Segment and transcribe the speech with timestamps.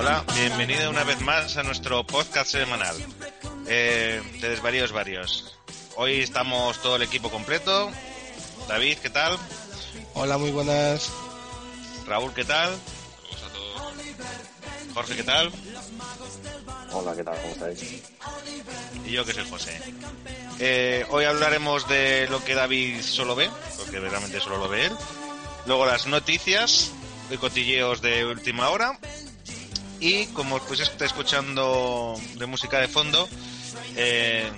[0.00, 2.96] Hola, bienvenido una vez más a nuestro podcast semanal
[3.66, 5.58] eh, de Desvaríos Varios.
[5.94, 7.90] Hoy estamos todo el equipo completo.
[8.66, 9.36] David, ¿qué tal?
[10.14, 11.12] Hola, muy buenas.
[12.06, 12.70] Raúl, ¿qué tal?
[14.94, 15.52] Jorge, ¿qué tal?
[16.92, 17.38] Hola, ¿qué tal?
[17.42, 18.02] ¿Cómo estáis?
[19.04, 19.78] Y yo que soy José.
[20.60, 24.92] Eh, hoy hablaremos de lo que David solo ve, porque realmente solo lo ve él.
[25.66, 26.90] Luego las noticias
[27.30, 28.98] y cotilleos de última hora.
[30.00, 33.28] Y como pues está escuchando de música de fondo,
[33.96, 34.50] eh,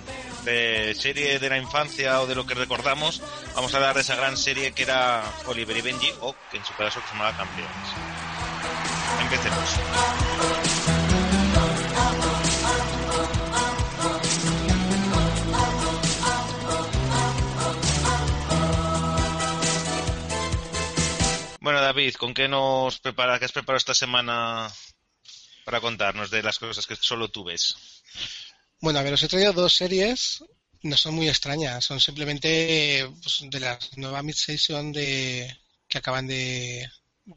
[0.45, 3.21] de serie de la infancia o de lo que recordamos,
[3.53, 6.65] vamos a hablar de esa gran serie que era Oliver y Benji, o que en
[6.65, 7.69] su caso se llamaba Campeones.
[9.21, 9.69] Empecemos.
[21.59, 24.69] Bueno, David, ¿con qué nos prepara, qué has preparado esta semana
[25.63, 27.75] para contarnos de las cosas que solo tú ves?
[28.79, 30.43] Bueno, a ver, os he traído dos series.
[30.81, 35.49] No son muy extrañas, son simplemente pues, de la nueva mid-season de,
[35.87, 36.85] que acaban de,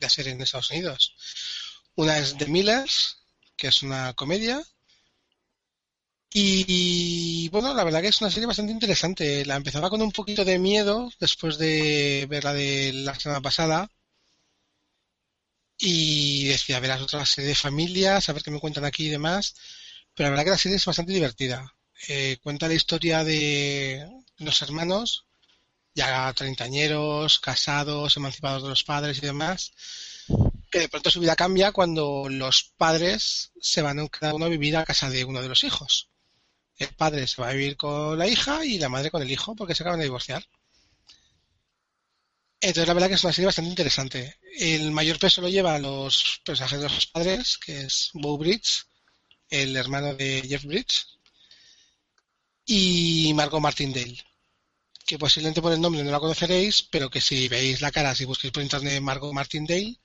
[0.03, 1.15] hacer en Estados Unidos.
[1.95, 3.19] Una es The Millers,
[3.57, 4.63] que es una comedia.
[6.33, 9.47] Y bueno, la verdad que es una serie bastante interesante.
[9.47, 13.91] La empezaba con un poquito de miedo después de ver la de la semana pasada.
[15.79, 19.55] Y decía, verás otra serie de familias, a ver qué me cuentan aquí y demás.
[20.15, 21.75] Pero la verdad que la serie es bastante divertida.
[22.09, 24.07] Eh, cuenta la historia de
[24.39, 25.27] los hermanos,
[25.95, 29.73] ya treintañeros, casados, emancipados de los padres y demás,
[30.71, 34.77] que de pronto su vida cambia cuando los padres se van cada uno a vivir
[34.77, 36.11] a casa de uno de los hijos.
[36.77, 39.57] El padre se va a vivir con la hija y la madre con el hijo
[39.57, 40.47] porque se acaban de divorciar.
[42.61, 44.39] Entonces la verdad que es una serie bastante interesante.
[44.59, 48.85] El mayor peso lo lleva los personajes de los padres, que es Bo Bridge,
[49.51, 51.07] el hermano de Jeff Bridge,
[52.65, 54.17] y Margot Martindale,
[55.05, 58.25] que posiblemente por el nombre no la conoceréis, pero que si veis la cara, si
[58.25, 59.99] busquéis por internet Margot Martindale,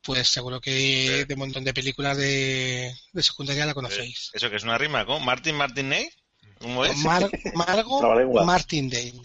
[0.00, 4.30] pues seguro que de un montón de películas de, de secundaria la conocéis.
[4.32, 6.12] ¿Eso que es una rima con Martin Martinet?
[6.58, 6.96] ¿Cómo es?
[6.98, 8.00] Mar- Margot.
[8.46, 9.20] Martindale.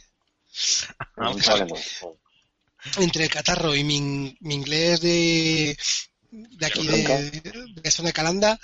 [1.16, 1.31] Ah.
[2.97, 5.77] Entre el catarro y mi, in- mi inglés de,
[6.31, 8.59] de aquí, de, de, de zona de Calanda,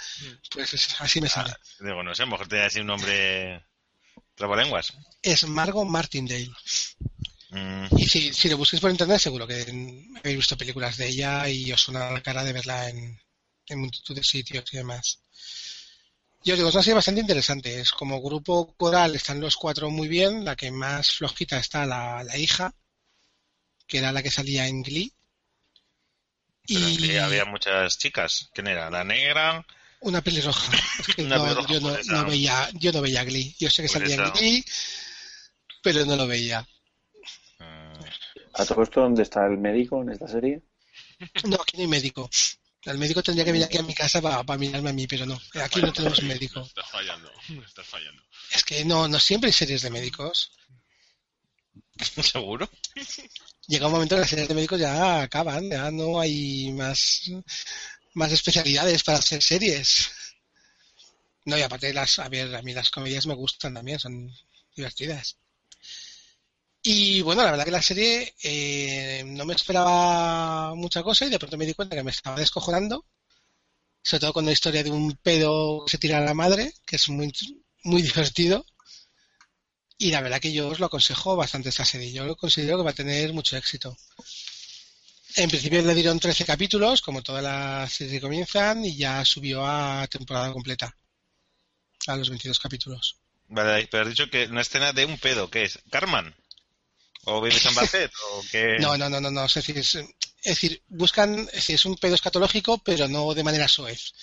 [0.52, 1.54] pues es- así me sale.
[1.80, 3.66] Digo, no sé, a lo mejor te así un nombre
[4.36, 4.94] trabalenguas.
[5.22, 6.50] Es Margot Martindale.
[7.50, 9.62] Mm, Y si, si lo busquéis por internet, seguro que
[10.20, 13.20] habéis visto películas de ella y os suena la cara de verla en,
[13.68, 15.20] en multitud de sitios y demás.
[16.46, 17.80] Yo os digo, es una serie bastante interesante.
[17.80, 20.44] Es como grupo coral, están los cuatro muy bien.
[20.44, 22.74] La que más flojita está la, la hija,
[23.88, 25.14] que era la que salía en Glee.
[26.68, 28.50] pero Y sí, había muchas chicas.
[28.54, 28.90] ¿Quién era?
[28.90, 29.66] ¿La negra?
[30.04, 30.72] una pelirroja.
[31.00, 33.56] Es que Una no, pelirroja, yo, no, no veía, yo no veía Glee.
[33.60, 34.32] Yo sé que Pues salía en.
[34.34, 34.66] Glee,
[35.82, 36.68] pero no lo veía.
[37.60, 38.04] Mm,
[38.54, 40.62] ¿A todo esto dónde está el médico en esta serie?
[41.46, 42.30] No, aquí no hay médico.
[42.84, 45.40] El médico tendría que venir aquí a mi casa para, mirarme a mí, pero no.
[45.62, 46.62] Aquí no tenemos médico.
[46.62, 47.32] Estás fallando,
[47.66, 48.22] estás fallando.
[48.52, 50.52] Es que no, no siempre hay series de médicos.
[52.24, 52.70] ¿Seguro?
[53.68, 57.32] Llega un momento que las series de médicos ya acaban, ya no hay más,
[58.14, 60.12] más especialidades para hacer series.
[61.46, 64.32] No, y aparte las, a ver, a mí las comedias me gustan también, son
[64.76, 65.38] divertidas.
[66.82, 71.40] Y bueno, la verdad que la serie eh, no me esperaba mucha cosa y de
[71.40, 73.06] pronto me di cuenta que me estaba descojonando.
[74.02, 76.98] Sobre todo con la historia de un pedo que se tira a la madre, que
[76.98, 77.32] es muy,
[77.84, 78.66] muy divertido.
[79.98, 82.12] Y la verdad que yo os lo aconsejo bastante esta serie.
[82.12, 83.96] Yo lo considero que va a tener mucho éxito.
[85.36, 89.66] En principio le dieron 13 capítulos, como todas las series que comienzan, y ya subió
[89.66, 90.96] a temporada completa.
[92.08, 93.18] A los 22 capítulos.
[93.48, 95.80] Vale, pero has dicho que una escena de un pedo, ¿qué es?
[95.90, 96.36] ¿Carman?
[97.26, 97.74] ¿O Baby San?
[97.78, 98.78] ¿O qué?
[98.80, 99.46] No, no, no, no, no.
[99.46, 100.06] Es decir, es, es
[100.44, 104.14] decir, buscan, es, decir, es un pedo escatológico, pero no de manera soez.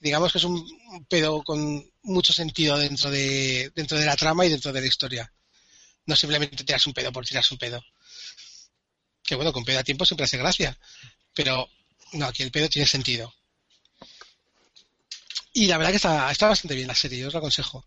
[0.00, 4.48] Digamos que es un pedo con mucho sentido dentro de, dentro de la trama y
[4.48, 5.32] dentro de la historia.
[6.06, 7.84] No simplemente tiras un pedo por tirarse un pedo.
[9.22, 10.78] Que bueno, con pedo a tiempo siempre hace gracia.
[11.34, 11.68] Pero
[12.12, 13.32] no, aquí el pedo tiene sentido.
[15.52, 17.86] Y la verdad que está, está bastante bien la serie, yo os lo aconsejo.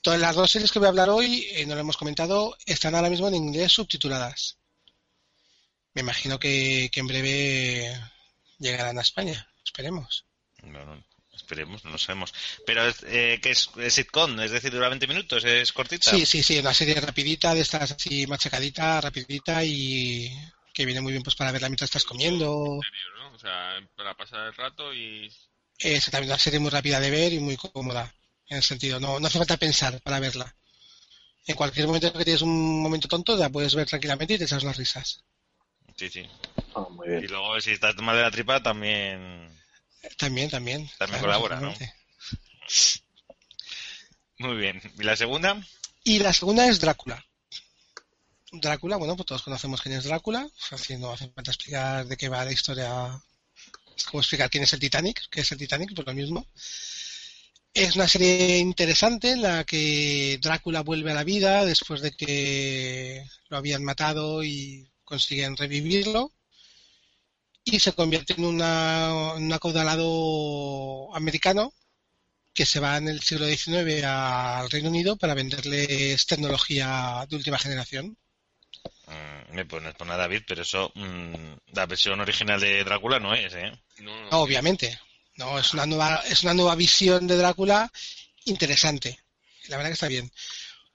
[0.00, 2.94] Todas las dos series que voy a hablar hoy, eh, no lo hemos comentado, están
[2.94, 4.58] ahora mismo en inglés subtituladas.
[5.94, 8.00] Me imagino que, que en breve
[8.58, 9.46] llegarán a España.
[9.64, 10.24] Esperemos.
[10.62, 11.11] No, no.
[11.42, 12.32] Esperemos, no lo sabemos.
[12.64, 14.40] Pero, eh, ¿qué es, es sitcom?
[14.40, 16.10] Es decir, dura 20 minutos, es cortita.
[16.10, 20.30] Sí, sí, sí, una serie rapidita, de estas así machacadita, rapidita y
[20.72, 22.76] que viene muy bien pues para verla mientras estás comiendo.
[22.76, 23.36] En serio, ¿no?
[23.36, 25.30] O sea, para pasar el rato y...
[25.78, 28.14] Es también una serie muy rápida de ver y muy cómoda,
[28.48, 30.54] en el sentido, no, no hace falta pensar para verla.
[31.46, 34.62] En cualquier momento que tienes un momento tonto, la puedes ver tranquilamente y te echas
[34.62, 35.24] unas risas.
[35.96, 36.26] Sí, sí.
[36.74, 39.48] Ah, muy Y luego, si estás mal de la tripa, también.
[40.18, 40.90] También, también.
[40.98, 41.74] También claro, colabora, ¿no?
[44.38, 44.80] Muy bien.
[44.98, 45.60] ¿Y la segunda?
[46.04, 47.24] Y la segunda es Drácula.
[48.50, 50.48] Drácula, bueno, pues todos conocemos quién es Drácula.
[50.70, 53.22] Así no hace falta explicar de qué va la historia.
[53.96, 56.46] Es como explicar quién es el Titanic, qué es el Titanic, pues lo mismo.
[57.72, 63.24] Es una serie interesante en la que Drácula vuelve a la vida después de que
[63.48, 66.32] lo habían matado y consiguen revivirlo.
[67.64, 71.72] Y se convierte en una- un acaudalado americano
[72.54, 77.58] que se va en el siglo XIX al Reino Unido para venderles tecnología de última
[77.58, 78.16] generación.
[79.06, 80.90] Mm, me pones por nada, David, pero eso.
[80.94, 83.72] mm, la versión original de Drácula no es, ¿eh?
[83.98, 84.98] No, no, No, obviamente.
[85.36, 87.90] No, es una nueva, es una nueva visión de Drácula
[88.44, 89.18] interesante.
[89.68, 90.30] La verdad que está bien.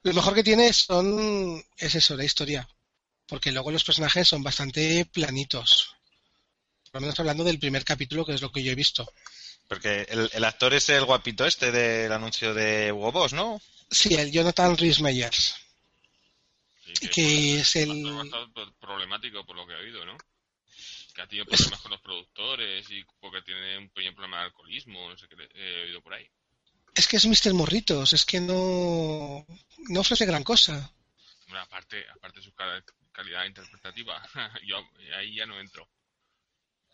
[0.03, 2.67] Lo mejor que tiene son, es eso, la historia.
[3.27, 5.96] Porque luego los personajes son bastante planitos.
[6.91, 9.09] Por lo menos hablando del primer capítulo, que es lo que yo he visto.
[9.67, 13.61] Porque el, el actor es el guapito este del anuncio de Hugo Boss, ¿no?
[13.91, 15.55] Sí, el Jonathan Rhys Meyers.
[16.85, 20.17] sí, que es el- bastante- problemático por lo que he oído, ¿no?
[21.13, 25.09] Que ha tenido problemas con los productores y porque tiene un pequeño problema de alcoholismo,
[25.09, 26.25] no sé qué le- he oído por ahí.
[26.95, 27.53] Es que es Mr.
[27.53, 29.45] Morritos, es que no,
[29.89, 30.91] no ofrece gran cosa.
[31.47, 34.21] Bueno, aparte, aparte de su cal- calidad interpretativa,
[34.67, 34.77] yo
[35.17, 35.87] ahí ya no entro.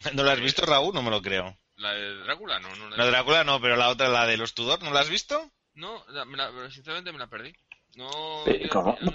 [0.14, 0.94] ¿No la has visto, Raúl?
[0.94, 1.58] No me lo creo.
[1.78, 3.12] La de Drácula, no, no la de.
[3.12, 5.52] Drácula no, pero la otra, la de los Tudor, ¿no la has visto?
[5.74, 7.54] No, la- me la- sinceramente me la perdí.
[7.96, 8.44] No,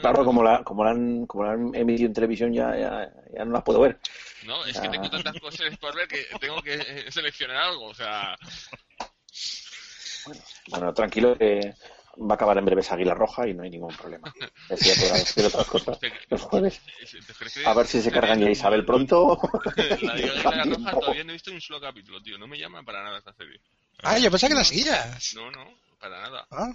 [0.00, 3.44] claro, como la, como, la han, como la han emitido en televisión ya, ya, ya
[3.44, 3.98] no la puedo ver.
[4.44, 7.94] No, es que tengo tantas cosas por ver que tengo que eh, seleccionar algo, o
[7.94, 8.38] sea,
[10.68, 11.74] Bueno, tranquilo que
[12.20, 14.32] va a acabar en breves Águila Roja y no hay ningún problema.
[14.70, 15.98] Así ya podrás hacer otras cosas
[16.28, 16.80] los jueves.
[17.26, 19.38] ¿te crees que- A ver si se cargan ya Isabel pronto.
[20.02, 22.38] La de Águila Roja todavía no he visto un solo capítulo, tío.
[22.38, 23.60] No me llama para nada esta serie.
[24.02, 25.34] Ah, yo pensaba que la seguías.
[25.34, 25.64] No, no,
[25.98, 26.46] para nada.
[26.50, 26.72] Ah.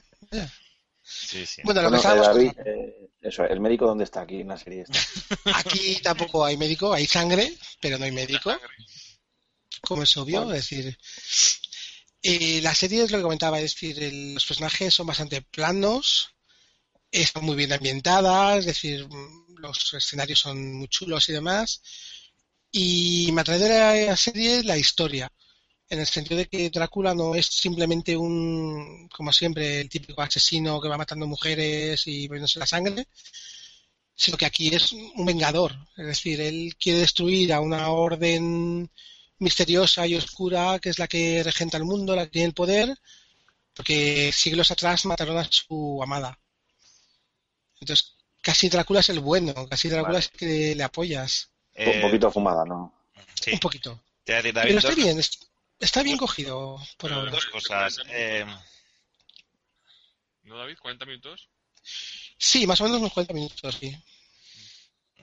[1.01, 1.61] Sí, sí.
[1.65, 2.71] Bueno, lo que Bueno, eh, estábamos David, contando.
[2.71, 4.99] eh, eso, el médico dónde está aquí en la serie esta.
[5.57, 8.55] Aquí tampoco hay médico, hay sangre, pero no hay médico,
[9.81, 10.45] como es obvio.
[10.45, 10.59] Vale.
[10.59, 10.97] Es decir,
[12.23, 16.29] eh, la serie es lo que comentaba, es decir, el- los personajes son bastante planos,
[17.11, 21.81] están muy bien ambientadas, es decir, mm, los escenarios son muy chulos y demás.
[22.71, 25.31] Y me atrae de la, serie la historia,
[25.89, 30.81] en el sentido de que Drácula no es simplemente un, como siempre, el típico asesino
[30.81, 33.07] que va matando mujeres y bebiéndose la sangre,
[34.15, 35.73] sino que aquí es un vengador.
[35.97, 38.89] Es decir, él quiere destruir a una orden
[39.43, 42.97] misteriosa y oscura que es la que regenta el mundo, la que tiene el poder,
[43.75, 46.39] porque siglos atrás mataron a su amada.
[47.79, 50.19] Entonces, casi Drácula es el bueno, casi Drácula Vale.
[50.25, 51.49] es el que le apoyas.
[51.73, 52.93] Eh, Un poquito fumada, ¿no?
[53.41, 53.51] sí.
[53.51, 53.99] Un poquito.
[54.23, 55.39] Te voy a decir, David, Pero está bien, es-
[55.79, 57.31] está bien cogido por ahora.
[57.31, 57.97] dos cosas.
[58.09, 58.45] Eh,
[60.43, 60.77] ¿No, David?
[60.81, 61.49] ¿40 minutos?
[62.37, 63.97] Sí, más o menos unos 40 minutos, sí.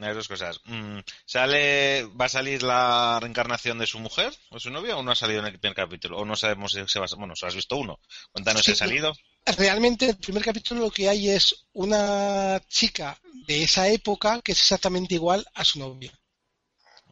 [0.00, 0.60] Hay dos cosas.
[0.64, 5.10] Mm, ¿Sale, ¿Va a salir la reencarnación de su mujer o su novia o no
[5.12, 6.18] ha salido en el primer capítulo?
[6.18, 7.16] O no sabemos si se va a...
[7.16, 8.00] Bueno, solo has visto uno.
[8.32, 9.14] Cuéntanos si ha salido.
[9.44, 14.60] Realmente el primer capítulo lo que hay es una chica de esa época que es
[14.60, 16.12] exactamente igual a su novia.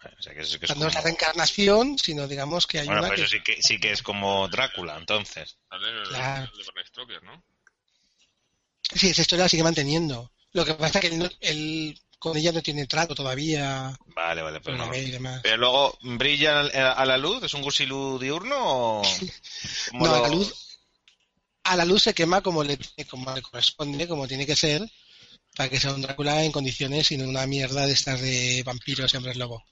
[0.00, 2.66] Bueno, o sea, que eso que O es sea, no es la reencarnación, sino digamos
[2.66, 3.26] que hay Bueno, una pues que...
[3.26, 5.58] eso sí que, sí que es como Drácula, entonces.
[5.73, 6.50] El, Claro.
[6.54, 7.44] el ¿no?
[8.94, 10.32] Sí, esa historia la sigue manteniendo.
[10.52, 14.60] Lo que pasa es que no- él con ella no tiene trato todavía, Vale, vale,
[14.60, 15.40] pero pero no.
[15.42, 17.42] Pero luego, ¿brilla a la luz?
[17.44, 19.02] ¿Es un gusilú diurno o...?
[19.90, 20.54] ¿Cómo No, a la luz,
[21.64, 24.82] a la luz se quema como le, como le corresponde, como tiene que ser,
[25.54, 29.12] para que sea un Drácula en condiciones y no una mierda de estas de vampiros
[29.12, 29.64] y hombres lobo.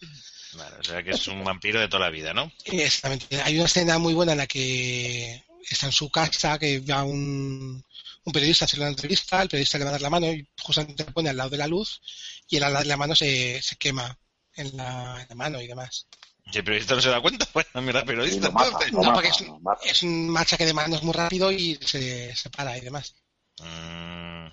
[0.55, 2.53] Vale, o sea que es un vampiro de toda la vida, ¿no?
[2.65, 3.43] Exactamente.
[3.43, 7.85] Hay una escena muy buena en la que está en su casa, que va un,
[8.27, 10.47] un periodista a hacer una entrevista, el periodista le va a dar la mano y
[10.61, 12.01] justamente le pone al lado de la luz
[12.49, 14.19] y el al lado de la mano se, se quema
[14.57, 16.07] en la, en la mano y demás.
[16.53, 17.47] ¿Y el periodista no se da cuenta?
[17.55, 19.45] Bueno, mira, periodista mata, No, mata, porque es-.
[19.85, 23.15] Es un machaque de manos muy rápido y se separa y demás.
[23.63, 24.47] Mm,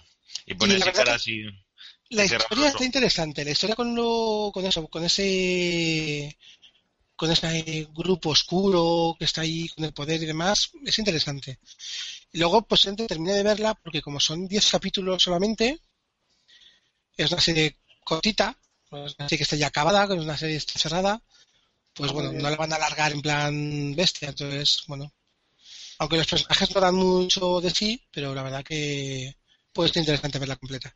[0.46, 1.42] y pone Y la así verdad cara que- así...
[2.10, 3.44] La historia está interesante.
[3.44, 6.38] La historia con lo, con eso, con ese
[7.16, 11.60] con ese grupo oscuro que está ahí con el poder y demás, es interesante.
[12.32, 15.80] Y luego, pues terminé de verla porque como son 10 capítulos solamente,
[17.16, 21.22] es una serie cortita, es una serie que está ya acabada, es una serie cerrada,
[21.94, 25.14] pues bueno, no la van a alargar en plan bestia, entonces, bueno.
[26.00, 29.36] Aunque los personajes no dan mucho de sí, pero la verdad que
[29.72, 30.94] puede ser interesante verla completa.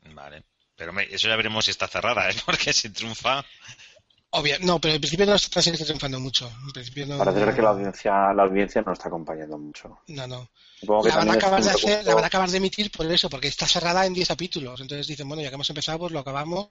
[0.00, 0.44] Vale.
[0.76, 2.34] Pero eso ya veremos si está cerrada, ¿eh?
[2.46, 3.44] porque si triunfa.
[4.38, 6.52] Obvio, no, pero en principio no está, triunfando mucho.
[6.66, 10.00] En principio no, Parece que la audiencia, la audiencia no está acompañando mucho.
[10.08, 10.50] No, no.
[10.82, 13.48] La van, a acabar de hacer, la van a acabar de emitir por eso, porque
[13.48, 14.78] está cerrada en 10 capítulos.
[14.78, 16.68] Entonces dicen, bueno, ya que hemos empezado, pues lo acabamos.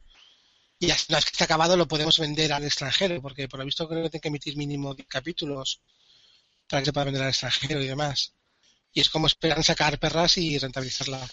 [0.78, 3.88] Y una vez que está acabado, lo podemos vender al extranjero, porque por lo visto
[3.88, 5.82] creo que tienen que emitir mínimo 10 capítulos
[6.70, 8.34] para que se pueda vender al extranjero y demás.
[8.94, 11.28] Y es como esperan sacar perras y rentabilizarla.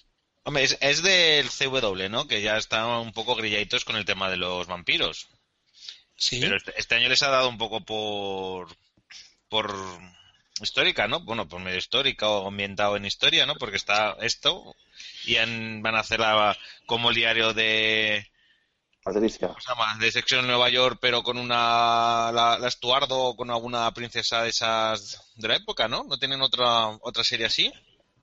[0.44, 2.26] Hombre, es, del CW, ¿no?
[2.26, 5.28] Que ya están un poco grilladitos con el tema de los vampiros.
[6.22, 6.38] Sí.
[6.38, 8.68] Pero este, este, año les ha dado un poco por.
[9.48, 9.74] por.
[10.60, 11.18] histórica, ¿no?
[11.18, 13.56] Bueno, por medio histórica o ambientado en historia, ¿no?
[13.56, 14.76] Porque está esto.
[15.24, 16.20] Y van a hacer
[16.86, 18.24] como el diario de.
[19.02, 19.48] Patricia.
[19.48, 19.98] ¿Cómo se llama?
[19.98, 22.30] De sección de Nueva York, pero con una.
[22.32, 25.20] La, la Estuardo o con alguna princesa de esas.
[25.34, 26.04] de la época, ¿no?
[26.04, 27.72] ¿No tienen otra, otra serie así?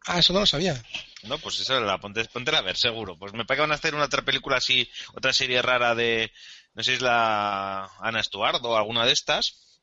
[0.06, 0.82] Ah, eso no lo sabía.
[1.24, 3.20] No, pues eso la ponte, ponte a ver, seguro.
[3.20, 6.32] Pues me parece que van a hacer una otra película así, otra serie rara de,
[6.74, 9.82] no sé si es la Ana Estuardo o alguna de estas,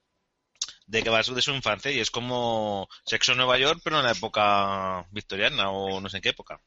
[0.86, 3.80] de que va a ser de su infancia y es como Sexo en Nueva York,
[3.82, 6.60] pero en la época victoriana o no sé en qué época.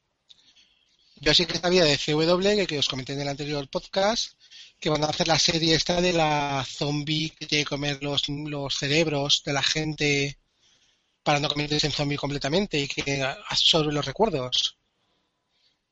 [1.21, 4.33] Yo sí que sabía de CW, que, os comenté en el anterior podcast,
[4.79, 8.29] que van a hacer la serie esta de la zombie que tiene que comer los,
[8.29, 10.39] los cerebros de la gente
[11.23, 14.77] para no convertirse en zombie completamente y que absorbe los recuerdos.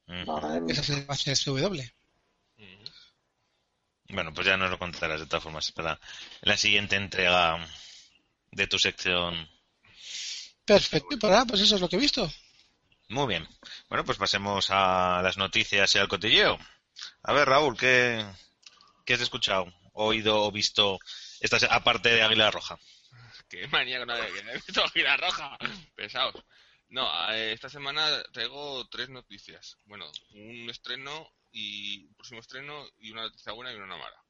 [0.08, 1.82] Esa es la base de SW.
[4.10, 6.00] Bueno, pues ya nos lo contarás de todas formas para
[6.42, 7.58] la siguiente entrega
[8.52, 9.50] de tu sección.
[10.66, 12.32] Perfecto, y para pues eso es lo que he visto.
[13.10, 13.48] Muy bien.
[13.90, 16.58] Bueno, pues pasemos a las noticias y al cotilleo.
[17.24, 18.26] A ver, Raúl, ¿qué,
[19.06, 21.00] qué has escuchado, oído o visto
[21.40, 22.78] esta, aparte de Águila Roja?
[23.50, 25.58] que manía con he visto gira roja.
[25.96, 26.44] Pesados.
[26.90, 29.78] No, eh, esta semana traigo tres noticias.
[29.86, 34.24] Bueno, un estreno y próximo estreno y una noticia buena y una mala.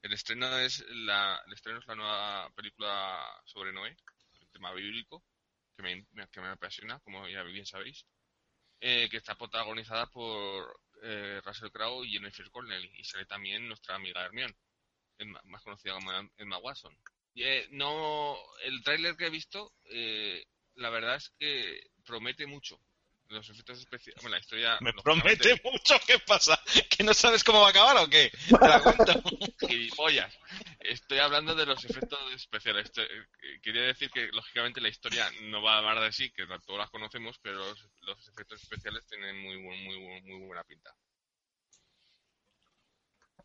[0.00, 3.94] El estreno es la, el estreno es la nueva película sobre Noé,
[4.40, 5.22] el tema bíblico,
[5.76, 8.06] que me, que me apasiona, como ya bien sabéis,
[8.80, 13.96] eh, que está protagonizada por eh, Russell Crowe y Jennifer Connelly, y sale también nuestra
[13.96, 14.56] amiga Hermione,
[15.44, 16.96] más conocida como Emma Watson.
[17.34, 20.46] Eh, no, el tráiler que he visto, eh,
[20.76, 22.80] la verdad es que promete mucho.
[23.28, 24.22] Los efectos especiales.
[24.22, 24.78] Bueno, la historia.
[24.80, 25.96] Me promete mucho.
[26.06, 26.60] ¿Qué pasa?
[26.90, 28.30] ¿Que no sabes cómo va a acabar o qué?
[28.48, 29.22] Te la cuento.
[29.68, 30.32] Gilipollas.
[30.78, 32.92] Estoy hablando de los efectos especiales.
[32.96, 33.08] Eh,
[33.62, 36.90] quería decir que, lógicamente, la historia no va a dar de sí, que todas las
[36.90, 37.58] conocemos, pero
[38.02, 40.94] los, efectos especiales tienen muy, muy, muy, muy buena pinta.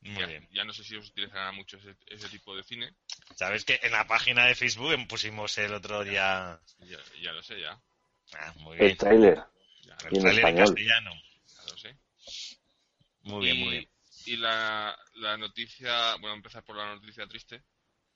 [0.02, 0.48] Muy ya, bien.
[0.52, 2.94] Ya no sé si os utilizará mucho ese, tipo de cine.
[3.36, 6.60] Sabes que en la página de Facebook pusimos el otro día.
[6.80, 7.80] Ya, lo sé, ya.
[8.34, 8.92] Ah, muy bien.
[8.92, 9.44] El tráiler.
[10.10, 11.12] El tráiler en castellano.
[11.70, 11.98] Lo sé.
[13.24, 13.90] Muy bien, muy bien.
[14.26, 17.64] Y la, la noticia, bueno, empezar por la noticia triste.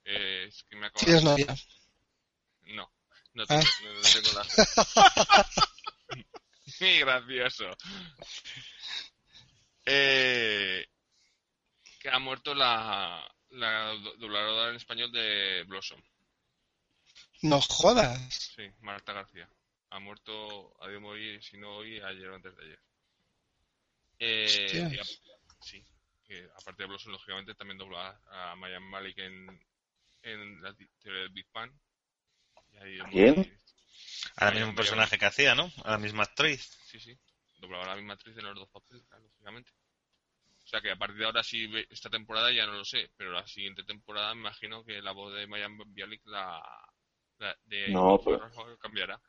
[0.03, 1.55] Eh, es que me acabo ¿Tienes novia?
[2.67, 2.91] No,
[3.33, 3.79] no tengo, ah.
[3.83, 4.45] no tengo la.
[6.79, 7.65] Muy gracioso.
[9.85, 10.87] Eh,
[11.99, 16.01] que ha muerto la, la dobladora en español de Blossom.
[17.41, 18.51] No jodas.
[18.55, 19.49] Sí, Marta García.
[19.89, 22.79] Ha muerto, ha de morir, si no hoy, ayer o antes de ayer.
[24.19, 24.97] Eh,
[25.61, 25.85] sí,
[26.25, 29.47] que aparte de Blossom, lógicamente, también dobla a Mayan Malik en,
[30.23, 31.71] en la teoría del Big Bang.
[33.11, 33.61] ¿Quién?
[34.35, 35.71] A la misma personaje que hacía, ¿no?
[35.83, 36.77] A la misma actriz.
[36.85, 37.17] Sí, sí.
[37.57, 39.71] Doblaba a la misma actriz en los dos papeles, lógicamente.
[40.63, 43.31] O sea que a partir de ahora sí, esta temporada ya no lo sé, pero
[43.31, 46.61] la siguiente temporada me imagino que la voz de Mayan Bialik la,
[47.65, 48.19] de no,
[48.79, 49.21] cambiará.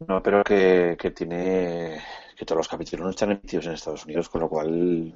[0.00, 2.04] No, pero que, que tiene
[2.36, 5.14] que todos los capítulos no están emitidos en Estados Unidos, con lo cual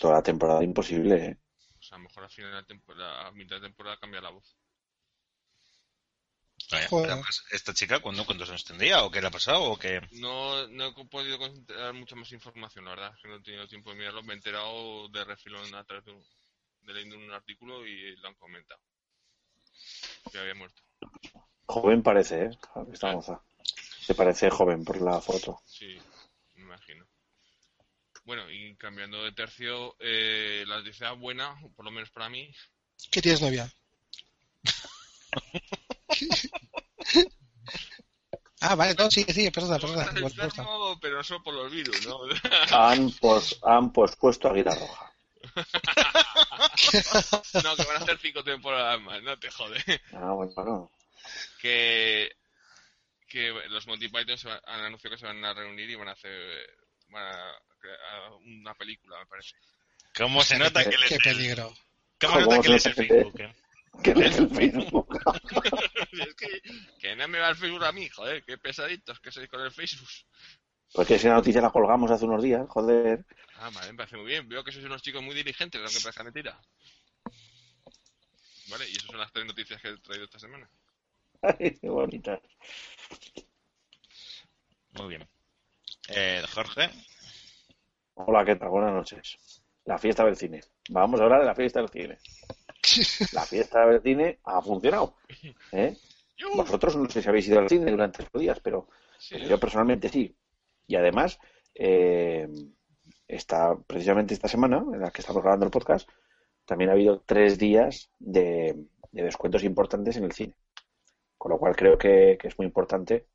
[0.00, 1.26] toda la temporada imposible.
[1.26, 1.38] ¿eh?
[1.78, 4.20] O sea, a lo mejor al final de la temporada, a mitad de temporada cambia
[4.20, 4.56] la voz.
[7.50, 9.04] ¿Esta chica cuándo, cuándo se extendía?
[9.04, 9.64] ¿O qué le ha pasado?
[9.64, 10.00] ¿O qué?
[10.12, 13.14] No, no he podido dar mucha más información, la verdad.
[13.20, 14.22] Que no he tenido tiempo de mirarlo.
[14.22, 16.24] Me he enterado de refilón a través de, un,
[16.82, 18.80] de leyendo un artículo y lo han comentado.
[20.32, 20.82] Que había muerto.
[21.66, 22.50] Joven parece, ¿eh?
[22.92, 23.42] Esta moza.
[24.06, 25.60] Se parece joven por la foto.
[25.64, 25.96] Sí,
[26.54, 27.06] me imagino.
[28.24, 32.50] Bueno, y cambiando de tercio, eh, la noticia buena, por lo menos para mí,
[33.10, 33.72] ¿Qué tienes novia?
[38.60, 40.10] ah, vale, no, sí, sí, perdona, perdona.
[40.20, 42.20] Enfermo, pero no solo por los virus, ¿no?
[42.70, 45.12] Han, pos, han pospuesto Águila Roja.
[47.62, 49.84] no, que van a hacer cinco temporadas más, no te jode.
[50.14, 50.90] Ah, bueno, bueno.
[51.60, 52.32] Que,
[53.26, 56.08] que los Monty Python se van- han anunciado que se van a reunir y van
[56.08, 56.76] a hacer
[57.08, 59.56] van a crear una película, me parece.
[60.16, 61.74] ¿Cómo se nota que les Qué peligro.
[62.20, 63.40] ¿Cómo se ¿Cómo nota que se lees el que- Facebook?
[63.40, 63.54] eh?
[64.02, 65.20] Que es el Facebook.
[66.12, 66.62] es que,
[66.98, 69.70] que no me va el Facebook a mí, joder, qué pesaditos que sois con el
[69.70, 70.08] Facebook.
[70.92, 73.24] Porque esa noticia la colgamos hace unos días, joder.
[73.56, 74.48] Ah, vale, me parece muy bien.
[74.48, 76.60] Veo que sois unos chicos muy diligentes, aunque parezca mentira.
[78.68, 80.68] Vale, y esas son las tres noticias que he traído esta semana.
[81.44, 82.40] Ay, qué bonita.
[84.92, 85.28] Muy bien.
[86.08, 86.88] Eh, Jorge.
[88.14, 88.68] Hola, ¿qué tal?
[88.70, 89.36] Buenas noches.
[89.84, 90.60] La fiesta del cine.
[90.90, 92.18] Vamos a hablar de la fiesta del cine.
[93.32, 95.16] La fiesta del cine ha funcionado.
[95.72, 95.96] ¿eh?
[96.54, 100.08] Vosotros no sé si habéis ido al cine durante estos días, pero Sí, yo personalmente
[100.08, 100.34] sí.
[100.86, 101.38] Y además,
[101.74, 102.48] eh,
[103.26, 106.08] está precisamente esta semana, en la que estamos grabando el podcast,
[106.64, 110.54] también ha habido tres días de, de descuentos importantes en el cine.
[111.44, 113.26] Con lo cual creo que, es muy importante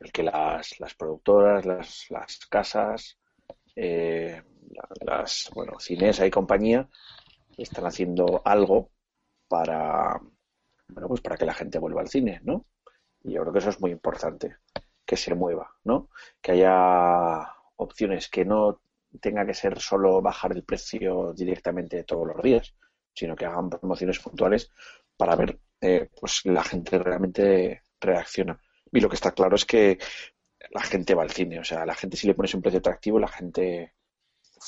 [0.00, 3.18] el que las, las productoras, las, las casas,
[3.76, 6.88] eh, la- las bueno, Cinesa y compañía
[7.56, 8.90] están haciendo algo
[9.48, 10.20] para
[10.88, 12.66] bueno pues para que la gente vuelva al cine, ¿no?
[13.24, 14.56] Y yo creo que eso es muy importante,
[15.06, 16.10] que se mueva, ¿no?
[16.42, 18.80] Que haya opciones que no
[19.20, 22.74] tenga que ser solo bajar el precio directamente todos los días,
[23.14, 24.70] sino que hagan promociones puntuales
[25.16, 28.60] para ver eh, pues la gente realmente reacciona.
[28.92, 29.98] Y lo que está claro es que
[30.70, 33.18] la gente va al cine, o sea, la gente si le pones un precio atractivo,
[33.18, 33.94] la gente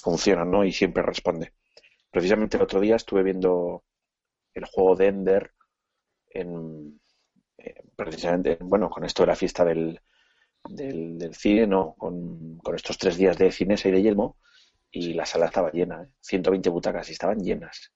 [0.03, 0.65] funciona, ¿no?
[0.65, 1.55] Y siempre responde.
[2.11, 3.85] Precisamente el otro día estuve viendo
[4.55, 5.53] el juego de Ender
[6.31, 7.01] en
[7.59, 10.01] eh, precisamente, bueno, con esto de la fiesta del,
[10.69, 11.95] del, del cine, ¿no?
[11.97, 14.39] Con, con estos tres días de Cinesa y de Yelmo,
[14.91, 16.09] y la sala estaba llena, ¿eh?
[16.21, 17.93] 120 butacas y estaban llenas.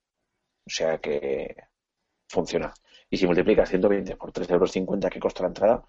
[0.66, 1.56] O sea que
[2.28, 2.72] funciona.
[3.10, 4.72] Y si multiplicas 120 por 3,50 euros
[5.10, 5.84] que cuesta la entrada,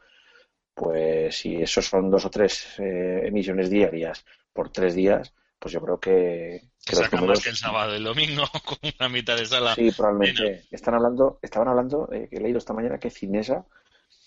[0.74, 5.82] pues si esos son dos o tres eh, emisiones diarias por tres días, pues yo
[5.82, 9.10] creo que, Que que saca números- más que el sábado y el domingo con una
[9.10, 9.76] mitad de sala.
[9.76, 10.66] Sí, probablemente.
[10.72, 13.66] Están hablando, estaban hablando, eh, que he leído esta mañana que Cinesa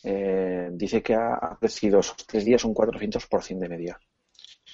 [0.05, 4.01] eh, dice que ha, crecido esos tres días un 400% de media.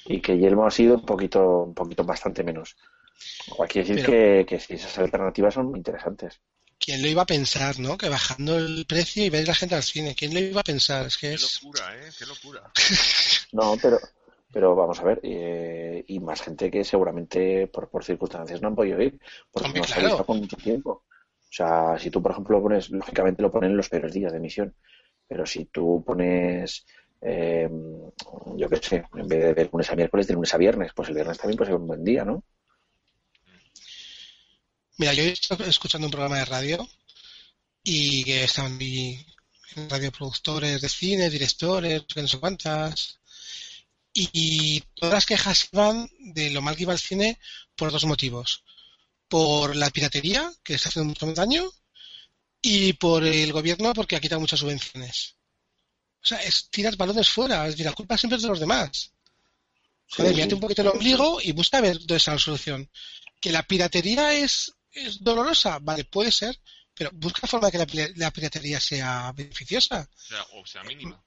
[0.05, 2.77] Y que Yelmo ha sido un poquito, un poquito bastante menos.
[3.49, 6.41] Lo cual quiere decir que, que sí, esas alternativas son interesantes.
[6.81, 7.97] ¿Quién lo iba a pensar, no?
[7.97, 10.15] Que bajando el precio y ver la gente al cine.
[10.17, 11.07] ¿Quién lo iba a pensar?
[11.07, 11.63] Es que Qué es...
[11.63, 12.11] locura, ¿eh?
[12.19, 12.75] Qué locura.
[13.53, 13.99] No, pero,
[14.53, 18.77] pero vamos a ver, eh, y más gente que seguramente por, por circunstancias no han
[18.77, 19.19] podido ir,
[19.51, 20.09] porque Hombre, no se ha claro.
[20.09, 20.91] visto con mucho tiempo.
[21.51, 24.31] O sea, si tú, por ejemplo, lo pones, lógicamente lo ponen en los peores días
[24.33, 24.75] de emisión,
[25.27, 26.87] pero si tú pones,
[27.21, 27.69] eh,
[28.57, 31.09] yo qué sé, en vez de, de lunes a miércoles, de lunes a viernes, pues
[31.09, 32.45] el viernes también puede ser un buen día, ¿no?
[35.01, 36.87] Mira, yo estoy escuchando un programa de radio
[37.83, 38.79] y que estaban
[39.89, 43.19] radioproductores de cine, directores, no sé cuántas,
[44.13, 47.39] y todas las quejas iban de lo mal que iba el cine
[47.75, 48.63] por dos motivos.
[49.27, 51.73] Por la piratería, que está haciendo mucho daño,
[52.61, 55.37] y por el gobierno porque ha quitado muchas subvenciones.
[56.23, 59.15] O sea, es tirar balones fuera, es decir, la culpa siempre es de los demás.
[60.11, 62.91] Joder, Sí, un poquito el ombligo y busca ver dónde está la solución.
[63.41, 66.59] Que la piratería es, es dolorosa, vale, puede ser,
[66.95, 70.09] pero busca forma de que la, la piratería sea beneficiosa.
[70.13, 71.23] O sea, o sea, mínima.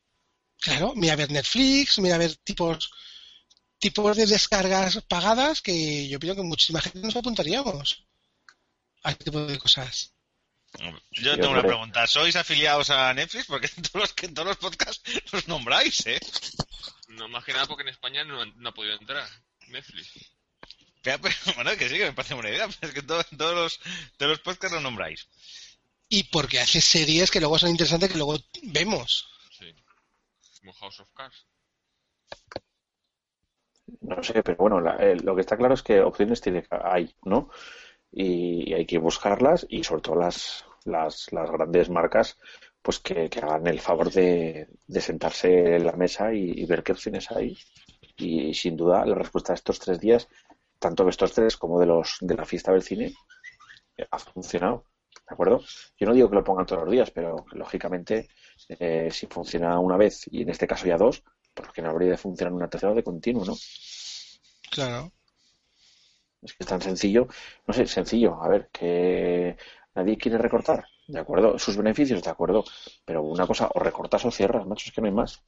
[0.59, 2.89] Claro, mira a ver Netflix, mira a ver tipos
[3.83, 8.05] tipos de descargas pagadas que yo pienso que muchísima gente nos apuntaríamos
[9.03, 10.13] a este tipo de cosas.
[11.11, 12.07] Yo tengo una pregunta.
[12.07, 13.45] ¿Sois afiliados a Netflix?
[13.45, 16.19] Porque en todos los, que en todos los podcasts los nombráis, ¿eh?
[17.09, 19.27] No, más que nada porque en España no, no ha podido entrar
[19.67, 20.31] Netflix.
[21.03, 21.19] Pero,
[21.55, 22.67] bueno, que sí, que me parece buena idea.
[22.79, 23.79] Pero es que todos, todos los,
[24.17, 25.27] todos los podcasts los nombráis.
[26.09, 29.27] Y porque hace series que luego son interesantes que luego vemos.
[29.57, 29.73] Sí.
[30.59, 31.45] Como House of Cards.
[34.01, 37.13] No sé, pero bueno, la- eh, lo que está claro es que opciones tiene, hay,
[37.23, 37.49] ¿no?
[38.11, 42.37] Y, y hay que buscarlas y sobre todo las, las, las grandes marcas,
[42.81, 46.83] pues que, que hagan el favor de, de sentarse en la mesa y, y ver
[46.83, 47.57] qué opciones hay.
[48.17, 50.29] Y, sin duda, la respuesta de estos tres días,
[50.83, 53.13] tanto de estos tres como de los de la fiesta del cine,
[54.11, 54.85] ha funcionado.
[55.29, 55.61] ¿De acuerdo?
[55.97, 58.27] Yo no digo que lo pongan todos los días, pero lógicamente,
[58.67, 62.17] eh, si funciona una vez y en este caso ya dos, porque no habría de
[62.17, 63.55] funcionar una tercera de continuo, ¿no?
[64.69, 65.11] Claro.
[66.41, 67.27] Es que es tan sencillo,
[67.65, 69.55] no sé, sencillo, a ver, que
[69.95, 72.65] nadie quiere recortar, de acuerdo, sus beneficios, de acuerdo,
[73.05, 75.41] pero una cosa, o recortas o cierras, macho, es que no hay más.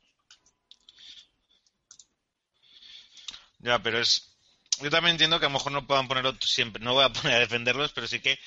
[3.59, 4.34] Ya, pero es.
[4.81, 6.83] Yo también entiendo que a lo mejor no puedan ponerlo siempre.
[6.83, 8.37] No voy a poner a defenderlos, pero sí que.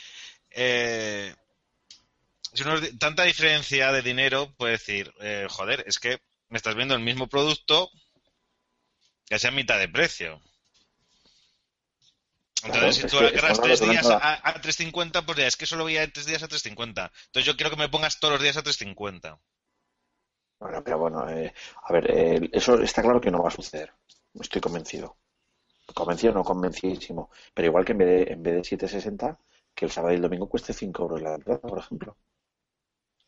[0.50, 1.34] Eh,
[2.52, 6.94] si uno tanta diferencia de dinero, puede decir, eh, joder, es que me estás viendo
[6.94, 7.90] el mismo producto
[9.26, 10.40] que sea a mitad de precio.
[12.64, 15.84] Entonces, Claro, si tú estamos tres días a, a 3.50, pues ya es que solo
[15.84, 17.10] voy a tres días a 3.50.
[17.26, 19.38] Entonces yo quiero que me pongas todos los días a 3.50.
[20.58, 23.92] Bueno, pero bueno, eh, a ver, eh, eso está claro que no va a suceder,
[24.40, 25.16] estoy convencido.
[25.94, 29.36] Convencido, no convencidísimo, pero igual que en vez de, en vez de 7.60,
[29.74, 32.16] que el sábado y el domingo cueste 5 euros la entrada, por ejemplo.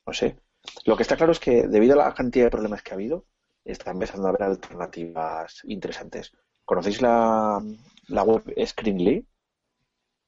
[0.07, 0.37] No sé.
[0.85, 3.25] Lo que está claro es que debido a la cantidad de problemas que ha habido,
[3.65, 6.33] está empezando a haber alternativas interesantes.
[6.65, 7.63] ¿Conocéis la,
[8.09, 9.27] la web Screenly?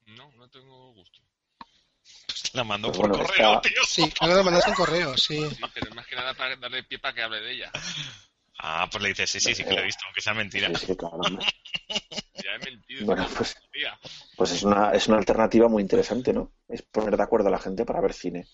[0.07, 1.19] No, no tengo gusto.
[2.53, 3.81] La mando Pues por bueno, correo, está- tío.
[3.87, 5.37] Sí, claro, lo mandaste en correo, sí.
[5.49, 7.71] Sí, pero más que nada para darle pie para que hable de ella.
[8.59, 10.67] Ah, pues le dices, sí, sí, sí que lo he visto, aunque sea mentira.
[10.77, 11.19] Sí, sí, claro.
[12.43, 13.05] Ya he mentido.
[13.05, 13.55] Bueno, pues,
[14.35, 16.51] pues es una, es una alternativa muy interesante, ¿no?
[16.67, 18.45] Es poner de acuerdo a la gente para ver cine.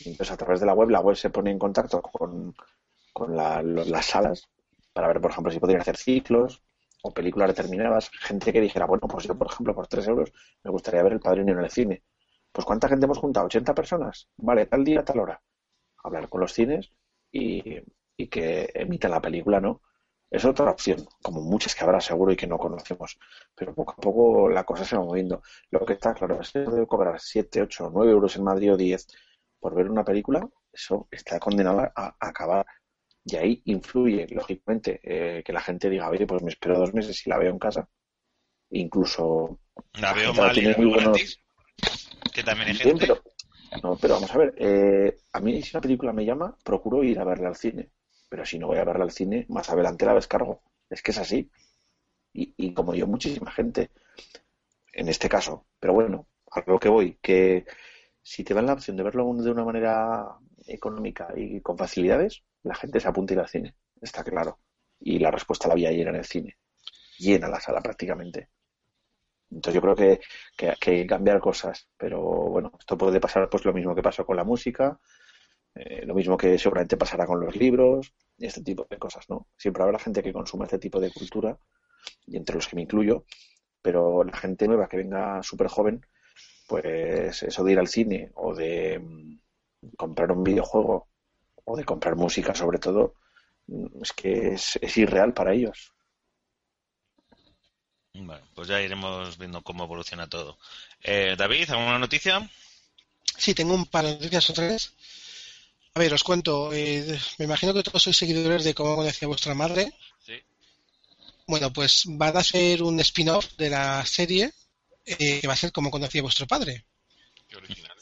[0.00, 2.54] Entonces, a través de la web, la web se pone en contacto con,
[3.12, 4.48] con la- las salas
[4.92, 6.62] para ver, por ejemplo, si podrían hacer ciclos
[7.02, 8.10] o películas determinadas.
[8.20, 11.20] Gente que dijera, bueno, pues yo, por ejemplo, por 3 euros me gustaría ver El
[11.20, 12.02] Padrino en el cine.
[12.52, 13.46] Pues ¿cuánta gente hemos juntado?
[13.46, 14.28] ¿80 personas?
[14.36, 15.40] Vale, tal día, tal hora.
[16.04, 16.90] Hablar con los cines
[17.32, 17.78] y,
[18.16, 19.82] y que emitan la película, ¿no?
[20.30, 23.18] Es otra opción, como muchas que habrá seguro y que no conocemos.
[23.54, 25.42] Pero poco a poco la cosa se va moviendo.
[25.70, 28.76] Lo que está claro es que de cobrar 7, 8, 9 euros en Madrid o
[28.76, 29.06] 10
[29.60, 32.66] por ver una película, eso está condenado a, acabar.
[33.24, 37.26] Y ahí influye, lógicamente, eh, que la gente diga, oye, pues me espero dos meses
[37.26, 37.88] y la veo en casa.
[38.70, 39.60] Incluso
[39.94, 41.40] La veo mal y muy buenos-.
[42.34, 43.22] Que también hay Bien, pero,
[43.82, 47.18] no, pero vamos a ver, eh, a mí si una película me llama, procuro ir
[47.20, 47.90] a verla al cine.
[48.34, 50.60] Pero si no voy a verla al cine, más adelante la descargo.
[50.90, 51.48] Es que es así.
[52.32, 53.92] Y, como yo, muchísima gente.
[54.92, 55.68] En este caso.
[55.78, 57.64] Pero bueno, a lo que voy, que
[58.20, 62.74] si te dan la opción de verlo de una manera económica y con facilidades, la
[62.74, 63.76] gente se apunta a ir al cine.
[64.00, 64.58] Está claro.
[64.98, 66.58] Y la respuesta la había llena en el cine.
[67.18, 68.48] Llena la sala prácticamente.
[69.48, 70.20] Entonces yo creo que,
[70.56, 74.02] que, que hay que cambiar cosas, pero bueno, esto puede pasar pues lo mismo que
[74.02, 74.98] pasó con la música,
[75.74, 79.48] eh, lo mismo que seguramente pasará con los libros y este tipo de cosas, ¿no?
[79.56, 81.58] Siempre habrá gente que consuma este tipo de cultura
[82.26, 83.24] y entre los que me incluyo,
[83.82, 86.06] pero la gente nueva que venga súper joven,
[86.68, 89.38] pues eso de ir al cine o de mm,
[89.96, 91.08] comprar un videojuego
[91.64, 93.14] o de comprar música sobre todo,
[93.66, 95.92] mm, es que es, es irreal para ellos.
[98.14, 100.56] Bueno, pues ya iremos viendo cómo evoluciona todo.
[101.02, 102.48] Eh, David, ¿alguna noticia?
[103.36, 104.94] Sí, tengo un par de noticias o tres.
[105.96, 106.72] A ver, os cuento.
[106.72, 109.82] eh, me imagino que todos sois seguidores de cómo conocía vuestra madre.
[110.26, 110.36] Sí.
[111.46, 114.52] Bueno, pues van a hacer un spin-off de la serie
[115.04, 116.84] eh, que va a ser como conocía vuestro padre.
[117.48, 117.96] Qué original.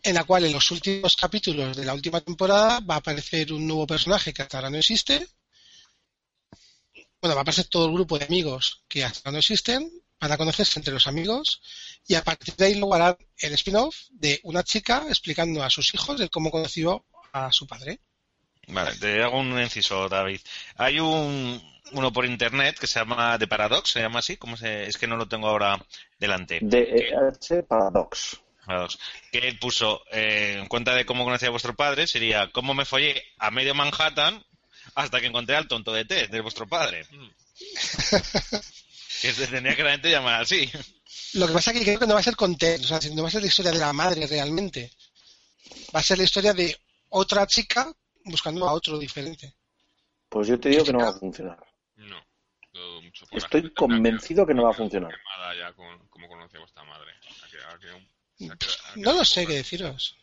[0.00, 3.66] En la cual en los últimos capítulos de la última temporada va a aparecer un
[3.66, 5.26] nuevo personaje que hasta ahora no existe.
[7.20, 9.90] Bueno, va a aparecer todo el grupo de amigos que hasta ahora no existen.
[10.20, 11.60] Van a conocerse entre los amigos
[12.06, 15.92] y a partir de ahí luego harán el spin-off de una chica explicando a sus
[15.94, 18.00] hijos de cómo conoció a su padre.
[18.68, 20.40] Vale, te hago un inciso, David.
[20.76, 21.60] Hay un
[21.92, 24.86] uno por internet que se llama The Paradox, se llama así, ¿cómo se?
[24.86, 25.82] Es que no lo tengo ahora
[26.18, 26.58] delante.
[26.60, 28.38] DH Paradox.
[28.66, 28.98] Paradox.
[29.32, 32.84] Que él puso eh, en cuenta de cómo conocía a vuestro padre, sería cómo me
[32.84, 34.44] follé a medio Manhattan
[34.94, 37.04] hasta que encontré al tonto de té de vuestro padre.
[37.10, 37.28] Mm.
[39.22, 40.70] que se tendría que realmente llamar así.
[41.34, 43.00] Lo que pasa es que creo que no va a ser con Ted, o sea,
[43.12, 44.92] no va a ser la historia de la madre realmente.
[45.94, 46.78] Va a ser la historia de
[47.10, 47.92] otra chica
[48.24, 49.54] buscando a otro diferente.
[50.28, 51.58] Pues yo te digo que no va a funcionar.
[51.96, 52.16] No.
[53.02, 55.10] mucho, Estoy convencido que no va a funcionar.
[55.16, 57.12] quemada ya con cómo conoce a vuestra madre.
[57.42, 58.00] Ha quedado- ha quedado-
[58.36, 60.16] se ha quedado- ha No lo sé qué deciros.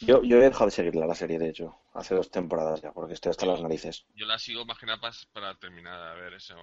[0.00, 3.14] Yo, yo he dejado de seguirla, la serie, de hecho, hace dos temporadas ya, porque
[3.14, 4.04] estoy hasta las narices.
[4.14, 5.00] Yo la sigo más que nada
[5.32, 6.54] para terminar a ver eso.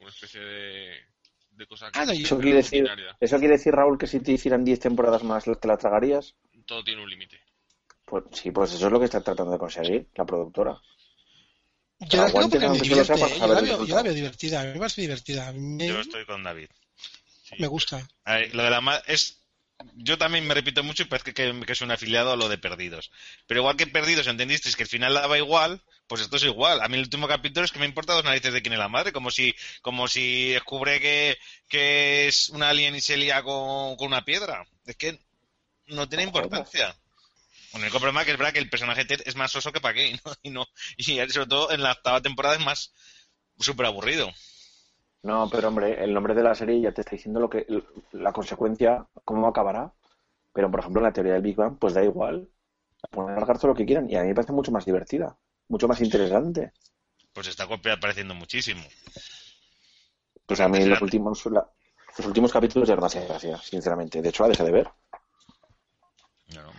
[0.00, 0.96] Una especie de,
[1.52, 4.32] de cosa Ah, no, yo- Eso quiere decir, eso quiere decir, Raúl, que si te
[4.32, 6.34] hicieran 10 temporadas más, ¿te la tragarías?
[6.66, 7.40] Todo tiene un límite.
[8.12, 10.78] Pues sí, pues eso es lo que está tratando de conseguir la productora.
[11.98, 13.16] Yo la digo porque me divierte, ¿eh?
[13.16, 13.96] yo, veo, yo resultado.
[13.96, 16.68] la veo divertida, a mí me parece divertida, me, Yo estoy con David.
[17.42, 17.54] Sí.
[17.58, 18.06] me gusta.
[18.26, 19.38] A ver, lo de la ma- es
[19.94, 22.58] yo también me repito mucho y parece que, que es un afiliado a lo de
[22.58, 23.10] Perdidos.
[23.46, 26.82] Pero igual que Perdidos entendisteis que el final daba igual, Pues esto es igual.
[26.82, 28.90] A mí el último capítulo es que me importa dos narices de quién es la
[28.90, 33.96] madre, como si, como si descubre que, que es un alien y se lía con,
[33.96, 34.66] con una piedra.
[34.84, 35.18] Es que
[35.86, 36.94] no tiene importancia.
[37.74, 39.80] El único problema es que es verdad que el personaje Ted es más soso que
[39.80, 40.32] para qué, ¿no?
[40.42, 42.92] Y, no, y sobre todo en la octava temporada es más
[43.58, 44.30] súper aburrido.
[45.22, 47.64] No, pero hombre, el nombre de la serie ya te está diciendo lo que
[48.12, 49.92] la consecuencia, cómo acabará.
[50.52, 52.48] Pero por ejemplo, en la teoría del Big Bang, pues da igual.
[53.10, 54.10] Pueden alargar todo lo que quieran.
[54.10, 55.36] Y a mí me parece mucho más divertida,
[55.68, 56.72] mucho más interesante.
[57.32, 58.84] Pues está apareciendo muchísimo.
[60.44, 61.66] Pues a mí los últimos, la-
[62.18, 64.20] los últimos capítulos ya no me hacen gracia, sinceramente.
[64.20, 64.90] De hecho, la dejé de ver.
[66.54, 66.72] No, no.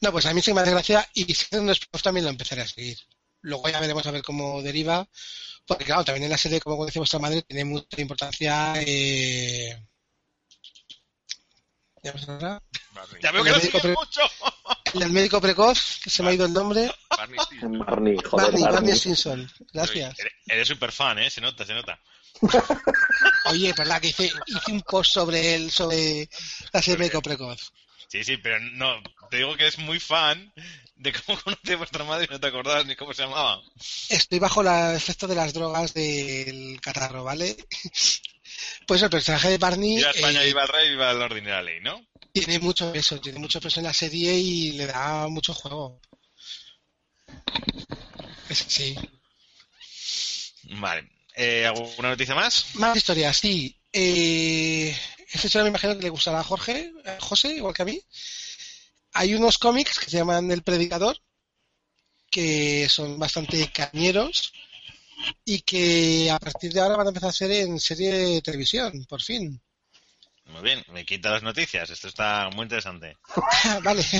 [0.00, 2.62] No, pues a mí sí me hace gracia y siendo un spin-off también lo empezaré
[2.62, 2.98] a seguir.
[3.42, 5.06] Luego ya veremos a ver cómo deriva,
[5.66, 8.74] porque claro, también en la serie, como decía vuestra madre, tiene mucha importancia.
[8.84, 9.80] Eh...
[12.02, 12.14] ¿Ya.
[13.22, 14.20] Ya veo que El lo mucho.
[14.94, 17.38] El del médico precoz, que se me ha ido el nombre, Barney.
[17.60, 18.62] Barney, joder, Barney, Barney.
[18.62, 19.50] Barney Simpson.
[19.72, 20.18] Gracias.
[20.18, 21.28] Eres- Eres súper fan, ¿eh?
[21.30, 22.00] Se nota, se nota.
[23.46, 26.28] Oye, verdad que hice, hice un post sobre él, sobre
[26.72, 27.72] la serie médico precoz.
[28.08, 30.52] Sí, sí, pero no, te digo que es muy fan
[30.96, 33.62] de cómo conoce a vuestra madre y no te acordás ni cómo se llamaba.
[34.08, 37.56] Estoy bajo el efecto de las drogas del catarro, ¿vale?
[38.86, 41.48] Pues el personaje de Barney Viva España, eh, viva el rey, viva el orden y
[41.48, 42.02] la ley, ¿no?
[42.32, 46.00] tiene mucho peso, tiene mucho peso en la serie y le da mucho juego.
[48.50, 48.96] Sí.
[50.70, 51.08] Vale.
[51.34, 52.74] Eh, ¿Alguna noticia más?
[52.74, 53.76] Más historias, sí.
[53.92, 54.96] Eh,
[55.34, 58.00] historia me imagino que le gustará a Jorge, a José, igual que a mí.
[59.12, 61.18] Hay unos cómics que se llaman El Predicador,
[62.30, 64.52] que son bastante cañeros
[65.44, 69.04] y que a partir de ahora van a empezar a hacer en serie de televisión,
[69.08, 69.60] por fin.
[70.46, 71.90] Muy bien, me quita las noticias.
[71.90, 73.16] Esto está muy interesante.
[73.82, 74.04] vale.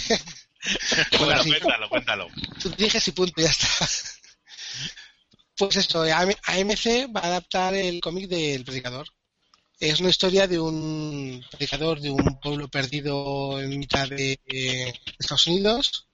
[1.21, 1.51] Bueno, sí.
[1.51, 2.29] cuéntalo, cuéntalo.
[2.61, 3.69] Tú dijes y punto, ya está.
[5.57, 9.09] Pues eso, AM AMC va a adaptar el cómic del predicador.
[9.81, 15.47] Es una historia de un predicador de un pueblo perdido en mitad de eh, Estados
[15.47, 16.09] Unidos,